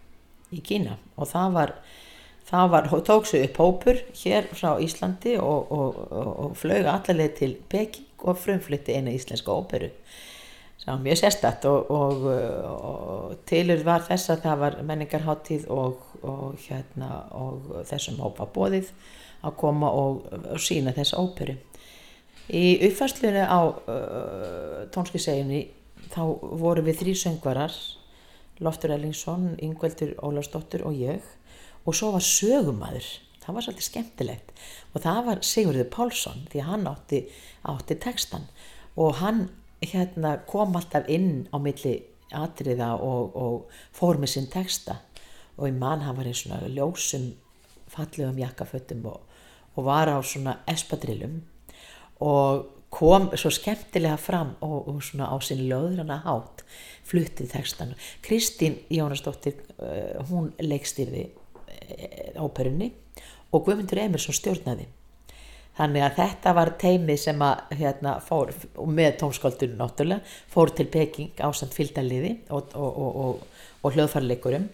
[0.54, 1.72] í Kína og það var,
[2.48, 7.36] það var tók sig upp hópur hér frá Íslandi og, og, og, og flög allarleið
[7.40, 9.90] til Peking og frumflutti eina íslenska óperu
[10.84, 12.24] sem var mjög sérstætt og, og,
[12.68, 17.22] og tilur var þess að það var menningarháttíð og, og, hérna,
[17.88, 18.90] þessum hópa bóðið
[19.44, 20.26] að koma og,
[20.60, 21.56] sína þessa óperu.
[22.52, 25.62] Í uppfæslunni á uh, tónskiseginni
[26.12, 26.20] þá
[26.60, 27.72] voru við þrý söngvarar,
[28.60, 31.24] Loftur Ellingsson, Ingveldur Ólafsdóttir og ég
[31.84, 33.08] og svo var sögumæður,
[33.40, 34.52] það var svolítið skemmtilegt.
[34.92, 37.24] Og það var Sigurður Pálsson því hann átti,
[37.72, 38.46] átti textan
[39.00, 39.46] og hann
[39.90, 41.96] hérna, kom alltaf inn á milli
[42.34, 44.98] atriða og, og fór með sinn texta
[45.56, 47.32] og í mann hann var í svona ljósum
[47.92, 49.20] fallegum jakkafötum og,
[49.76, 51.42] og var á svona espadrillum
[52.24, 56.62] og kom svo skemmtilega fram og, og svona á sinn löðrana hátt
[57.04, 57.94] fluttið textan.
[58.22, 62.92] Kristín Jónasdóttir, uh, hún leikstýrði uh, óperunni
[63.50, 64.86] og Guðmundur Emersson stjórnaði.
[65.74, 68.52] Þannig að þetta var teimi sem að hérna, fór,
[68.86, 73.40] með tónskáldunum náttúrulega, fór til Peking ásand fylgdaliði og, og, og,
[73.82, 74.68] og, hljóðfarleikurum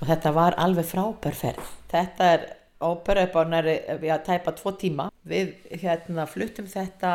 [0.00, 1.74] og þetta var alveg frábær ferð.
[1.92, 2.46] Þetta er
[2.80, 3.74] ópera upp á næri,
[4.08, 5.10] já, tæpa tvo tíma.
[5.28, 5.52] Við
[5.82, 7.12] hérna, fluttum þetta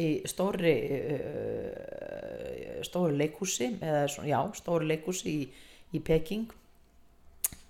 [0.00, 0.74] í stóri,
[1.16, 5.44] uh, stóri leikhúsi, eða svona, já, stóri leikhúsi í,
[5.96, 6.48] í Peking.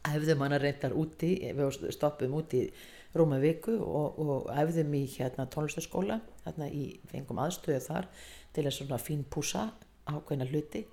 [0.06, 2.68] Æfðum hana reyndar úti, við stoppum úti
[3.16, 8.08] rúma viku og, og æfðum í hérna tónlistaskóla, þarna í fengum aðstöðu þar
[8.54, 9.70] til að svona fín púsa
[10.11, 10.84] ákveðna hluti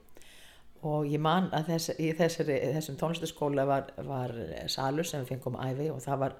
[0.87, 4.33] og ég man að þess, í þessari, þessum tónlistaskóla var, var
[4.71, 6.37] salur sem við fengum æfi og það var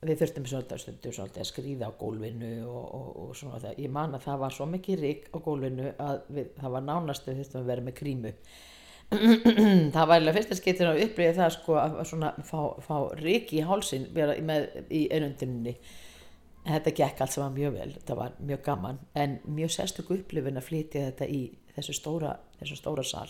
[0.00, 3.80] við þurftum svolítið, stundum svolítið að skrýða á gólfinu og, og, og svona það.
[3.84, 7.34] ég man að það var svo mikið rík á gólfinu að við, það var nánastu
[7.36, 8.32] þurftum að vera með grímu
[9.94, 13.64] það var eiginlega fyrsta skiptir að upplifa það sko að svona fá, fá rík í
[13.66, 15.74] hálsin vera með, í einundinni
[16.60, 20.60] en þetta gekk allt saman mjög vel þetta var mjög gaman en mjög sérstöku upplifin
[20.60, 21.42] að flytja þetta í
[21.74, 23.28] þessu stóra, þessu stóra sal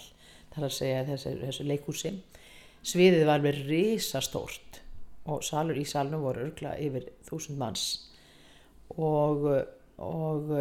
[0.55, 2.12] þar að segja þessu, þessu leikhúsi.
[2.91, 4.81] Sviðið var með risastórt
[5.31, 7.87] og salur í salnum voru örgla yfir þúsund manns.
[8.97, 9.47] Og,
[10.03, 10.55] og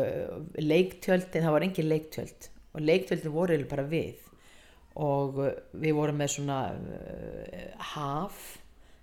[0.59, 4.27] leiktjöldin, það var engin leiktjöld og leiktjöldin voru eiginlega bara við
[4.99, 8.41] og eh, við vorum með svona uh, haf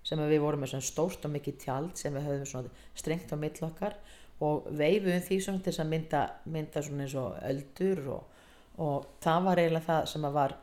[0.07, 3.37] sem við vorum með svona stórt og mikið tjald sem við höfum svona strengt á
[3.39, 3.97] mill okkar.
[4.45, 8.43] Og veifuðum því svona til að mynda, mynda svona eins og öldur og,
[8.85, 10.53] og það var eiginlega það sem var,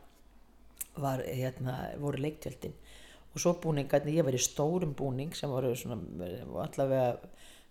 [1.03, 2.77] var hérna, voru leiktjöldin
[3.35, 5.97] og svo búningarnir, ég var í stórum búning sem voru svona
[6.63, 7.17] allavega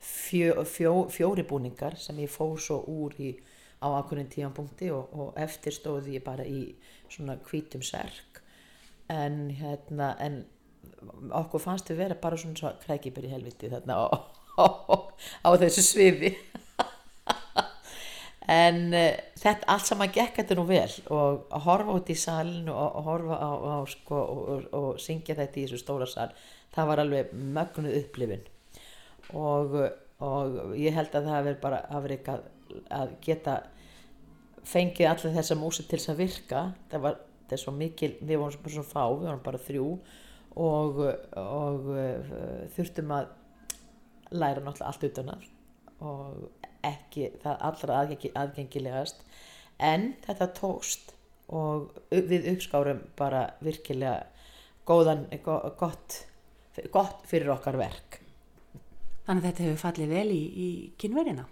[0.04, 3.30] fjó, fjó, fjóri búningar sem ég fór svo úr í,
[3.80, 6.74] á akkurinn tímanpunkti og, og eftir stóði ég bara í
[7.12, 8.42] svona hvítum serk.
[9.12, 10.44] En hérna en
[11.34, 14.06] okkur fannst við vera bara svona svo krækibur í helviti þarna á,
[14.64, 14.66] á,
[15.44, 16.34] á þessu sviði.
[18.44, 22.68] En uh, þetta allt saman gekk þetta nú vel og að horfa út í salin
[22.68, 26.28] og, og horfa á, á sko, og, og, syngja þetta í þessu stóra sal
[26.74, 28.44] það var alveg mögnuð upplifun.
[29.32, 29.78] Og,
[30.20, 32.44] og ég held að það hafi verið bara afrik að,
[32.92, 33.56] að geta
[34.68, 36.60] fengið allir þessa músi til þess að virka.
[36.92, 39.88] Það var það er svo mikil, við vorum bara svo fá við vorum bara þrjú
[40.64, 41.00] og,
[41.40, 42.36] og uh,
[42.76, 43.32] þurftum að
[44.34, 45.50] læra náttúrulega allt utan að
[46.04, 49.20] og ekki það allra aðgengi, aðgengilegast.
[49.80, 51.14] En þetta tókst
[51.54, 54.26] og við uppskárum bara virkilega
[54.88, 56.18] góðan, go- gott,
[56.92, 58.20] gott fyrir okkar verk.
[59.24, 60.68] Þannig að þetta hefur fallið vel í, í
[61.00, 61.46] kynverina.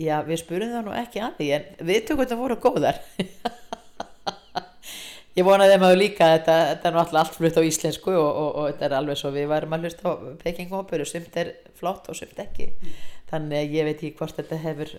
[0.00, 3.00] Já, við spurum það nú ekki að því en við tökum þetta voru góðar.
[5.36, 8.48] Ég vonaði að líka þetta, þetta er nú alltaf allt flutt á íslensku og, og,
[8.48, 12.18] og þetta er alveg svo við varum að hlusta á pekingóperu sumt er flott og
[12.18, 12.66] sumt ekki.
[13.30, 14.90] Þannig að ég veit ekki hvort þetta hefur,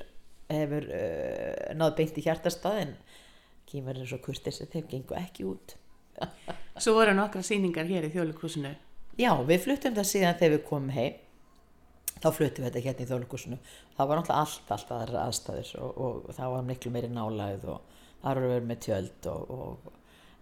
[0.53, 2.93] hefur uh, náð beint í hjartastað en
[3.71, 5.75] kýmur er svo kurtis að þeim gengur ekki út.
[6.77, 8.71] Svo voru nokkra sýningar hér í þjóðleikúsinu.
[9.19, 11.19] Já, við fluttum það síðan þegar við komum heim
[12.21, 13.57] þá fluttum við þetta hérna í þjóðleikursinu
[13.97, 17.65] það var náttúrulega allt, allt aðra aðstæður og, og, og það var miklu meiri nálægð
[17.73, 19.97] og það eru verið með tjöld og, og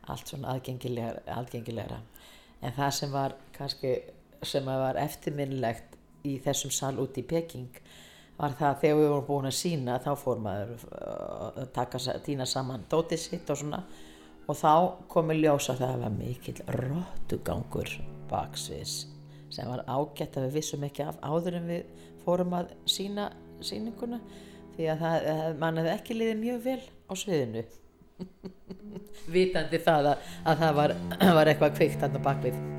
[0.10, 2.00] allt svona aðgengilegra, aðgengilegra.
[2.66, 3.92] En það sem var kannski
[4.44, 7.80] sem var eftirminnilegt í þessum sal út í Peking
[8.40, 12.00] var það að þegar við vorum búin að sína þá fór maður uh, að taka,
[12.00, 13.84] sa- tína saman dótið sitt og svona.
[14.50, 14.74] Og þá
[15.12, 17.92] komi ljós að það var mikill rottugangur
[18.32, 18.96] baksviðs
[19.54, 23.30] sem var ágætt að við vissum ekki af áður en við fórum að sína
[23.66, 24.22] síninguna
[24.76, 27.64] því að það, eh, mann hefði ekki liðið mjög vel á sviðinu.
[29.34, 30.97] Vitandi það að, að það var,
[31.39, 32.79] var eitthvað kveikt hann á bakvið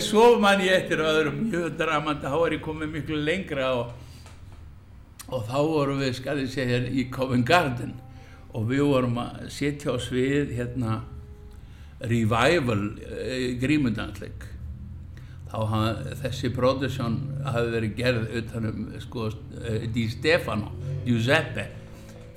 [0.00, 3.90] En svo man ég eftir öðrum mjög dramandi, þá var ég komið miklu lengra og,
[5.28, 7.90] og þá vorum við, skal ég segja, hér í Covent Garden
[8.56, 10.94] og við vorum að setja á svið hérna
[12.08, 14.48] revival e, grímundansleik.
[15.52, 19.28] Þá hafði þessi production hafi verið gerð utanum sko,
[19.60, 20.72] eh, Di Stefano,
[21.04, 21.68] Giuseppe,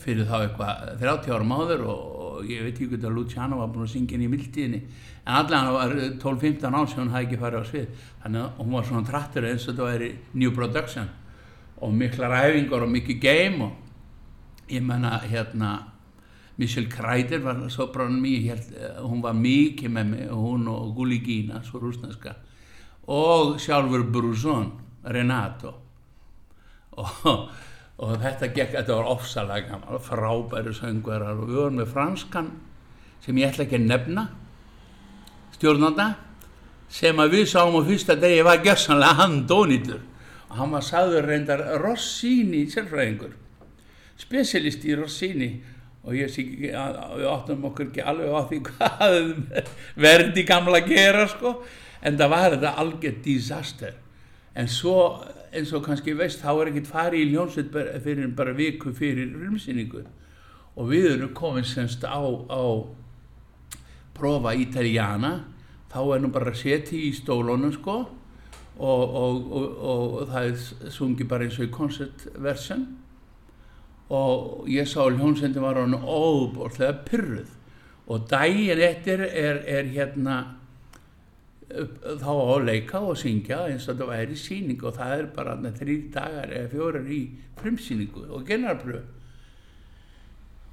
[0.03, 2.12] fyrir þá eitthvað 30 árum áður og
[2.49, 4.81] ég veit ekki hvað að Luciano var búin að syngja henni í mildtíðinni
[5.23, 8.03] en allan það var 12-15 ár sem hún hafði ekki farið á svið.
[8.23, 11.09] Þannig að hún var svona trattur eins og þetta væri new production.
[11.83, 15.73] Og miklar æfingar og mikið game og ég menna hérna
[16.57, 21.63] Michelle Kreider var soprann mér eh, hún var mikið með mig hún og Gulli Gina,
[21.65, 22.35] svo rúsneska
[23.07, 24.71] og sjálfur Bruzon
[25.03, 25.73] Renato.
[26.93, 27.49] Og,
[28.01, 30.01] og þetta gekk, þetta var ofsalega gaman.
[30.01, 32.49] Frábæri söngverar og við vorum með franskan
[33.23, 34.25] sem ég ætla ekki að nefna
[35.53, 36.09] stjórnanda
[36.93, 40.01] sem að við sáum á fyrsta degi var gjössanlega handónýtur
[40.49, 43.37] og hann var sagður reyndar Rossini sérfræðingur
[44.19, 45.51] spesialist í Rossini.
[46.03, 49.13] Og ég sé ekki að við áttum okkur ekki alveg á því hvað
[50.05, 51.53] verði gamla að gera sko.
[52.03, 53.93] En það var þetta algjört disaster
[54.55, 54.97] en svo
[55.53, 57.73] eins og kannski veist þá er ekkert farið í ljónsveit
[58.03, 60.03] fyrir bara viku fyrir rumsýningu
[60.73, 62.63] og við erum komin semst á, á
[64.17, 65.33] prófa ítaljana
[65.93, 67.97] þá er nú bara setja í stólunum sko.
[68.73, 72.87] Og, og, og, og það er sungi bara eins og í concertversion
[74.09, 77.51] og ég sá hljómsveitin var hann óbúrslega pyrruð
[78.09, 80.39] og daginn eftir er, er hérna
[81.73, 85.97] þá að leika og syngja eins og þetta væri sýning og það er bara þrý
[86.13, 87.21] dagar eða fjórar í
[87.59, 89.03] frumsýningu og genarbröð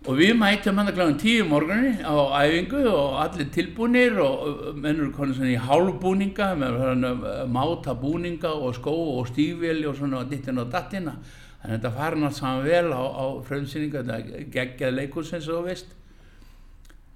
[0.08, 5.10] og við mætum hann að kláðum tíu morgunni á æfingu og allir tilbúnir og mennur
[5.12, 10.62] konar svona í hálfbúninga með uh, máta búninga og skó og stífveli og svona dittin
[10.62, 11.18] og dattina.
[11.60, 15.58] Þannig að þetta farin allt saman vel á, á frumsýningu þetta geggjað leikus eins og
[15.60, 15.92] þú veist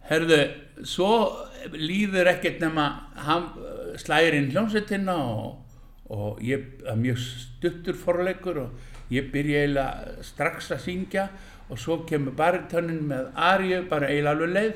[0.09, 0.41] herðu,
[0.85, 1.11] svo
[1.73, 2.89] líður ekkert nema
[3.25, 3.49] hann
[4.01, 5.79] slæðir inn hljómsveitina og,
[6.13, 11.29] og ég er mjög stuttur forleikur og ég byrja eiginlega strax að syngja
[11.71, 14.75] og svo kemur baritónin með Arju bara eiginlega alveg leið.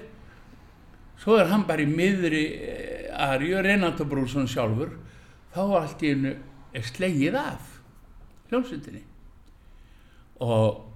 [1.19, 4.95] Svo er hann bara í miðri eh, Arju, Renato Brússon sjálfur.
[5.53, 6.35] Þá allt í hennu
[6.73, 7.75] er slegið af
[8.49, 9.03] hljómsveitinni.
[10.45, 10.88] Og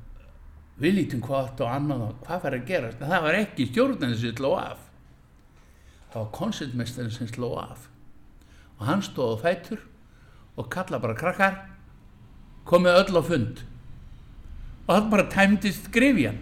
[0.83, 3.03] við lítum átt og annað og hvað fær að gerast.
[3.03, 4.87] En það var ekki stjórnarnir sem sló af.
[6.13, 7.89] Það var koncertmestarinn sem sló af.
[8.81, 9.85] Og hann stóð á fætur
[10.59, 11.61] og kalla bara krakkar
[12.67, 13.63] komið öll á fund.
[14.89, 16.41] Og hann bara tæmdist grifjan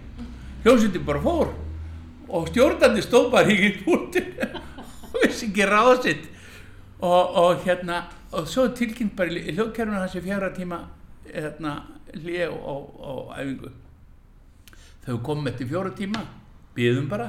[0.64, 1.52] hljómsveitin bara fór
[2.28, 4.24] og stjórnarnir stóð bara í húti
[5.12, 6.26] og vissi ekki ráða sitt.
[7.00, 10.82] Og, og hérna og svo tilkynnt bara í hljóðkerfuna þessi fjara tíma
[11.28, 11.76] hérna
[12.14, 13.72] hlið á, á æfingu
[15.10, 16.24] þau komum eftir fjóra tíma.
[16.76, 17.28] Byðum bara.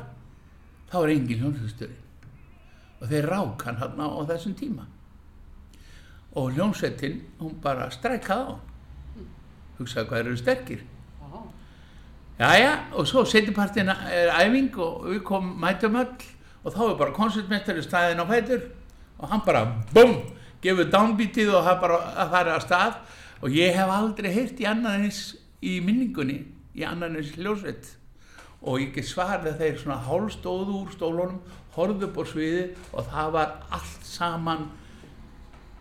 [0.92, 1.98] Þá er engin hljómsveitstöri
[3.02, 4.84] og þeir rák hann hann á, þessum tíma.
[6.38, 8.72] Og hljómsveitin hún bara strækaði á
[9.82, 10.84] hugsaði hvað eru sterkir.
[12.42, 16.30] Jæja, og svo setjapartina er æfing og við komum mætum öll.
[16.62, 18.64] Og þá er bara koncertmestari staðinn á fætur.
[19.22, 20.16] Og hann bara bum,
[20.62, 22.98] gefur downbeatið og það bara að fara að stað.
[23.42, 25.22] Og ég hef aldrei heyrt í annan eins
[25.62, 26.40] í minningunni,
[26.78, 27.96] í annan eins hljósveit.
[28.62, 31.40] Og ég get svarið að þeir svona hálstóðu úr stólunum,
[31.76, 34.68] horfðu upp á sviði og það var allt saman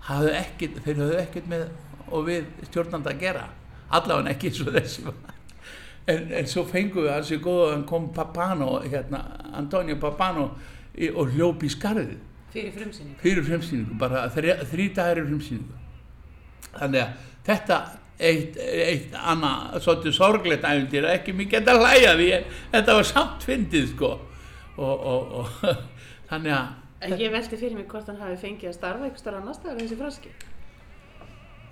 [0.06, 1.66] hafðu ekkert, þeir hafðu ekkert með
[2.10, 3.44] og við stjórnanda að gera.
[3.90, 5.04] Allavega ekki eins og þessi
[6.10, 9.20] en, en svo fengum við alls í góða hann kom Papano, hérna
[9.58, 10.48] Antonio Papano
[10.94, 12.16] í, og hljóp í skarðið.
[12.50, 13.14] Fyrir frumsýning.
[13.20, 15.76] fyrir fremsýningu, bara þrý dagar í fremsýningu
[16.74, 17.76] þannig að þetta
[18.20, 23.48] eitt, eitt annað, svolítið sorglegt æfindir, ekki mikið að hlæja því en þetta var samt
[23.48, 24.12] fyndið sko.
[24.80, 25.80] Og, og, og
[26.30, 29.60] þannig að ég velti fyrir mig hvort hann hafi fengið að starfa eitthvað starf annars
[29.64, 30.32] en þessi fraski.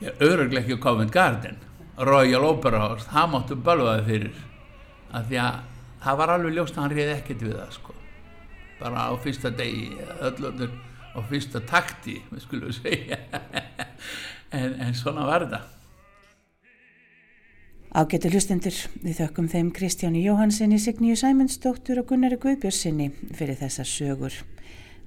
[0.00, 1.58] ég öruglega ekki Covent Garden
[1.98, 4.42] Royal Opera House, það máttu bölvaði fyrir.
[5.12, 5.56] Af því að
[6.04, 7.96] það var alveg ljóst að hann reyði ekkert við það sko.
[8.78, 9.88] Bara á fyrsta degi
[10.28, 10.76] öllundur
[11.16, 13.18] á fyrsta takti við skulum segja.
[14.54, 15.77] En, en svona var þetta
[17.88, 24.34] Ágættu hlustendur, við þökkum þeim Kristjáni Jóhansinni, Signíu Sæmundsdóttur og Gunnari Guðbjörnsinni fyrir þessar sögur.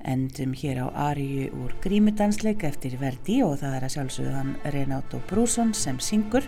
[0.02, 5.76] Endum hér á Aríu úr grímudansleik eftir Verdi og það er að sjálfsögðan Renato Brússon
[5.78, 6.48] sem syngur.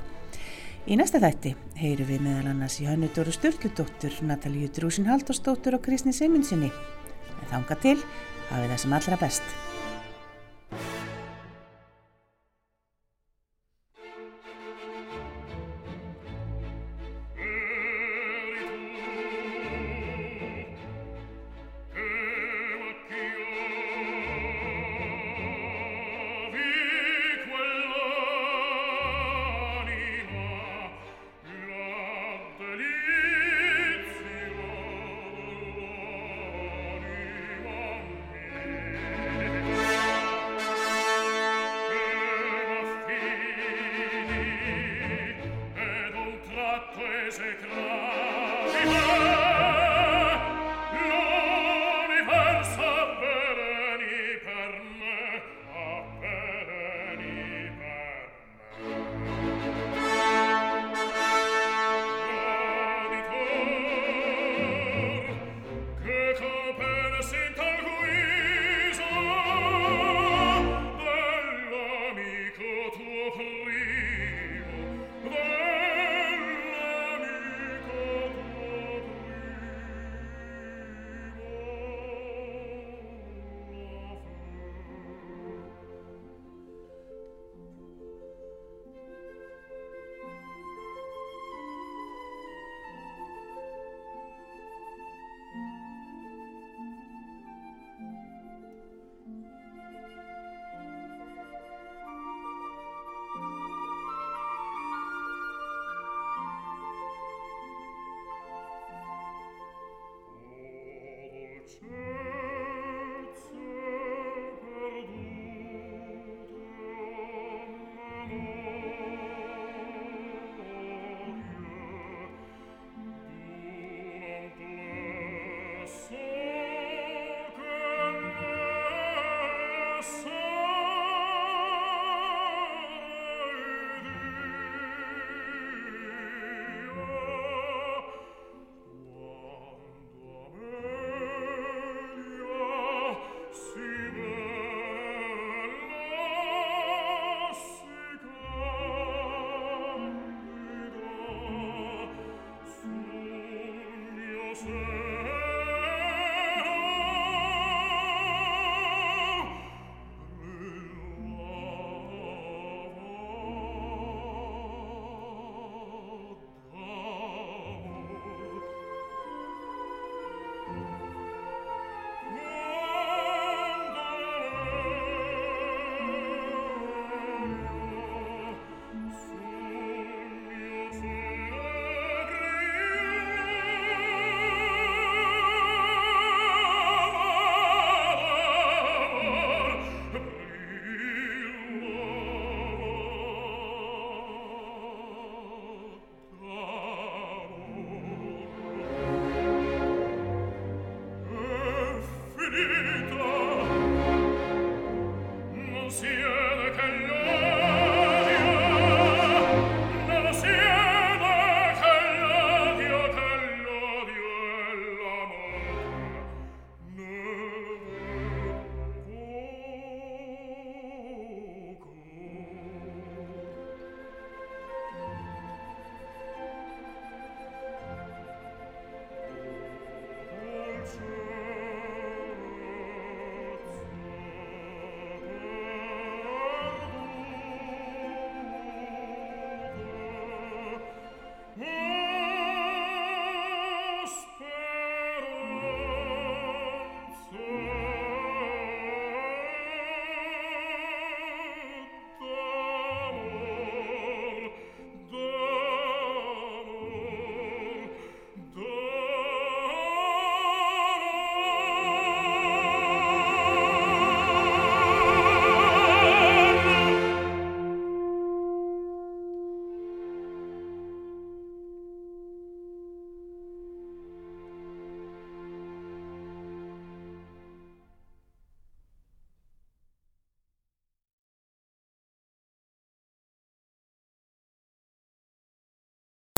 [0.90, 6.16] Í næsta þætti heyru við meðal annars í Hönnutóru Sturludóttur, Natalíu Drúsin Halldórsdóttur og Kristni
[6.18, 6.74] Sæmundsinni.
[7.44, 8.00] En þanga til,
[8.50, 9.73] hafið það sem allra best.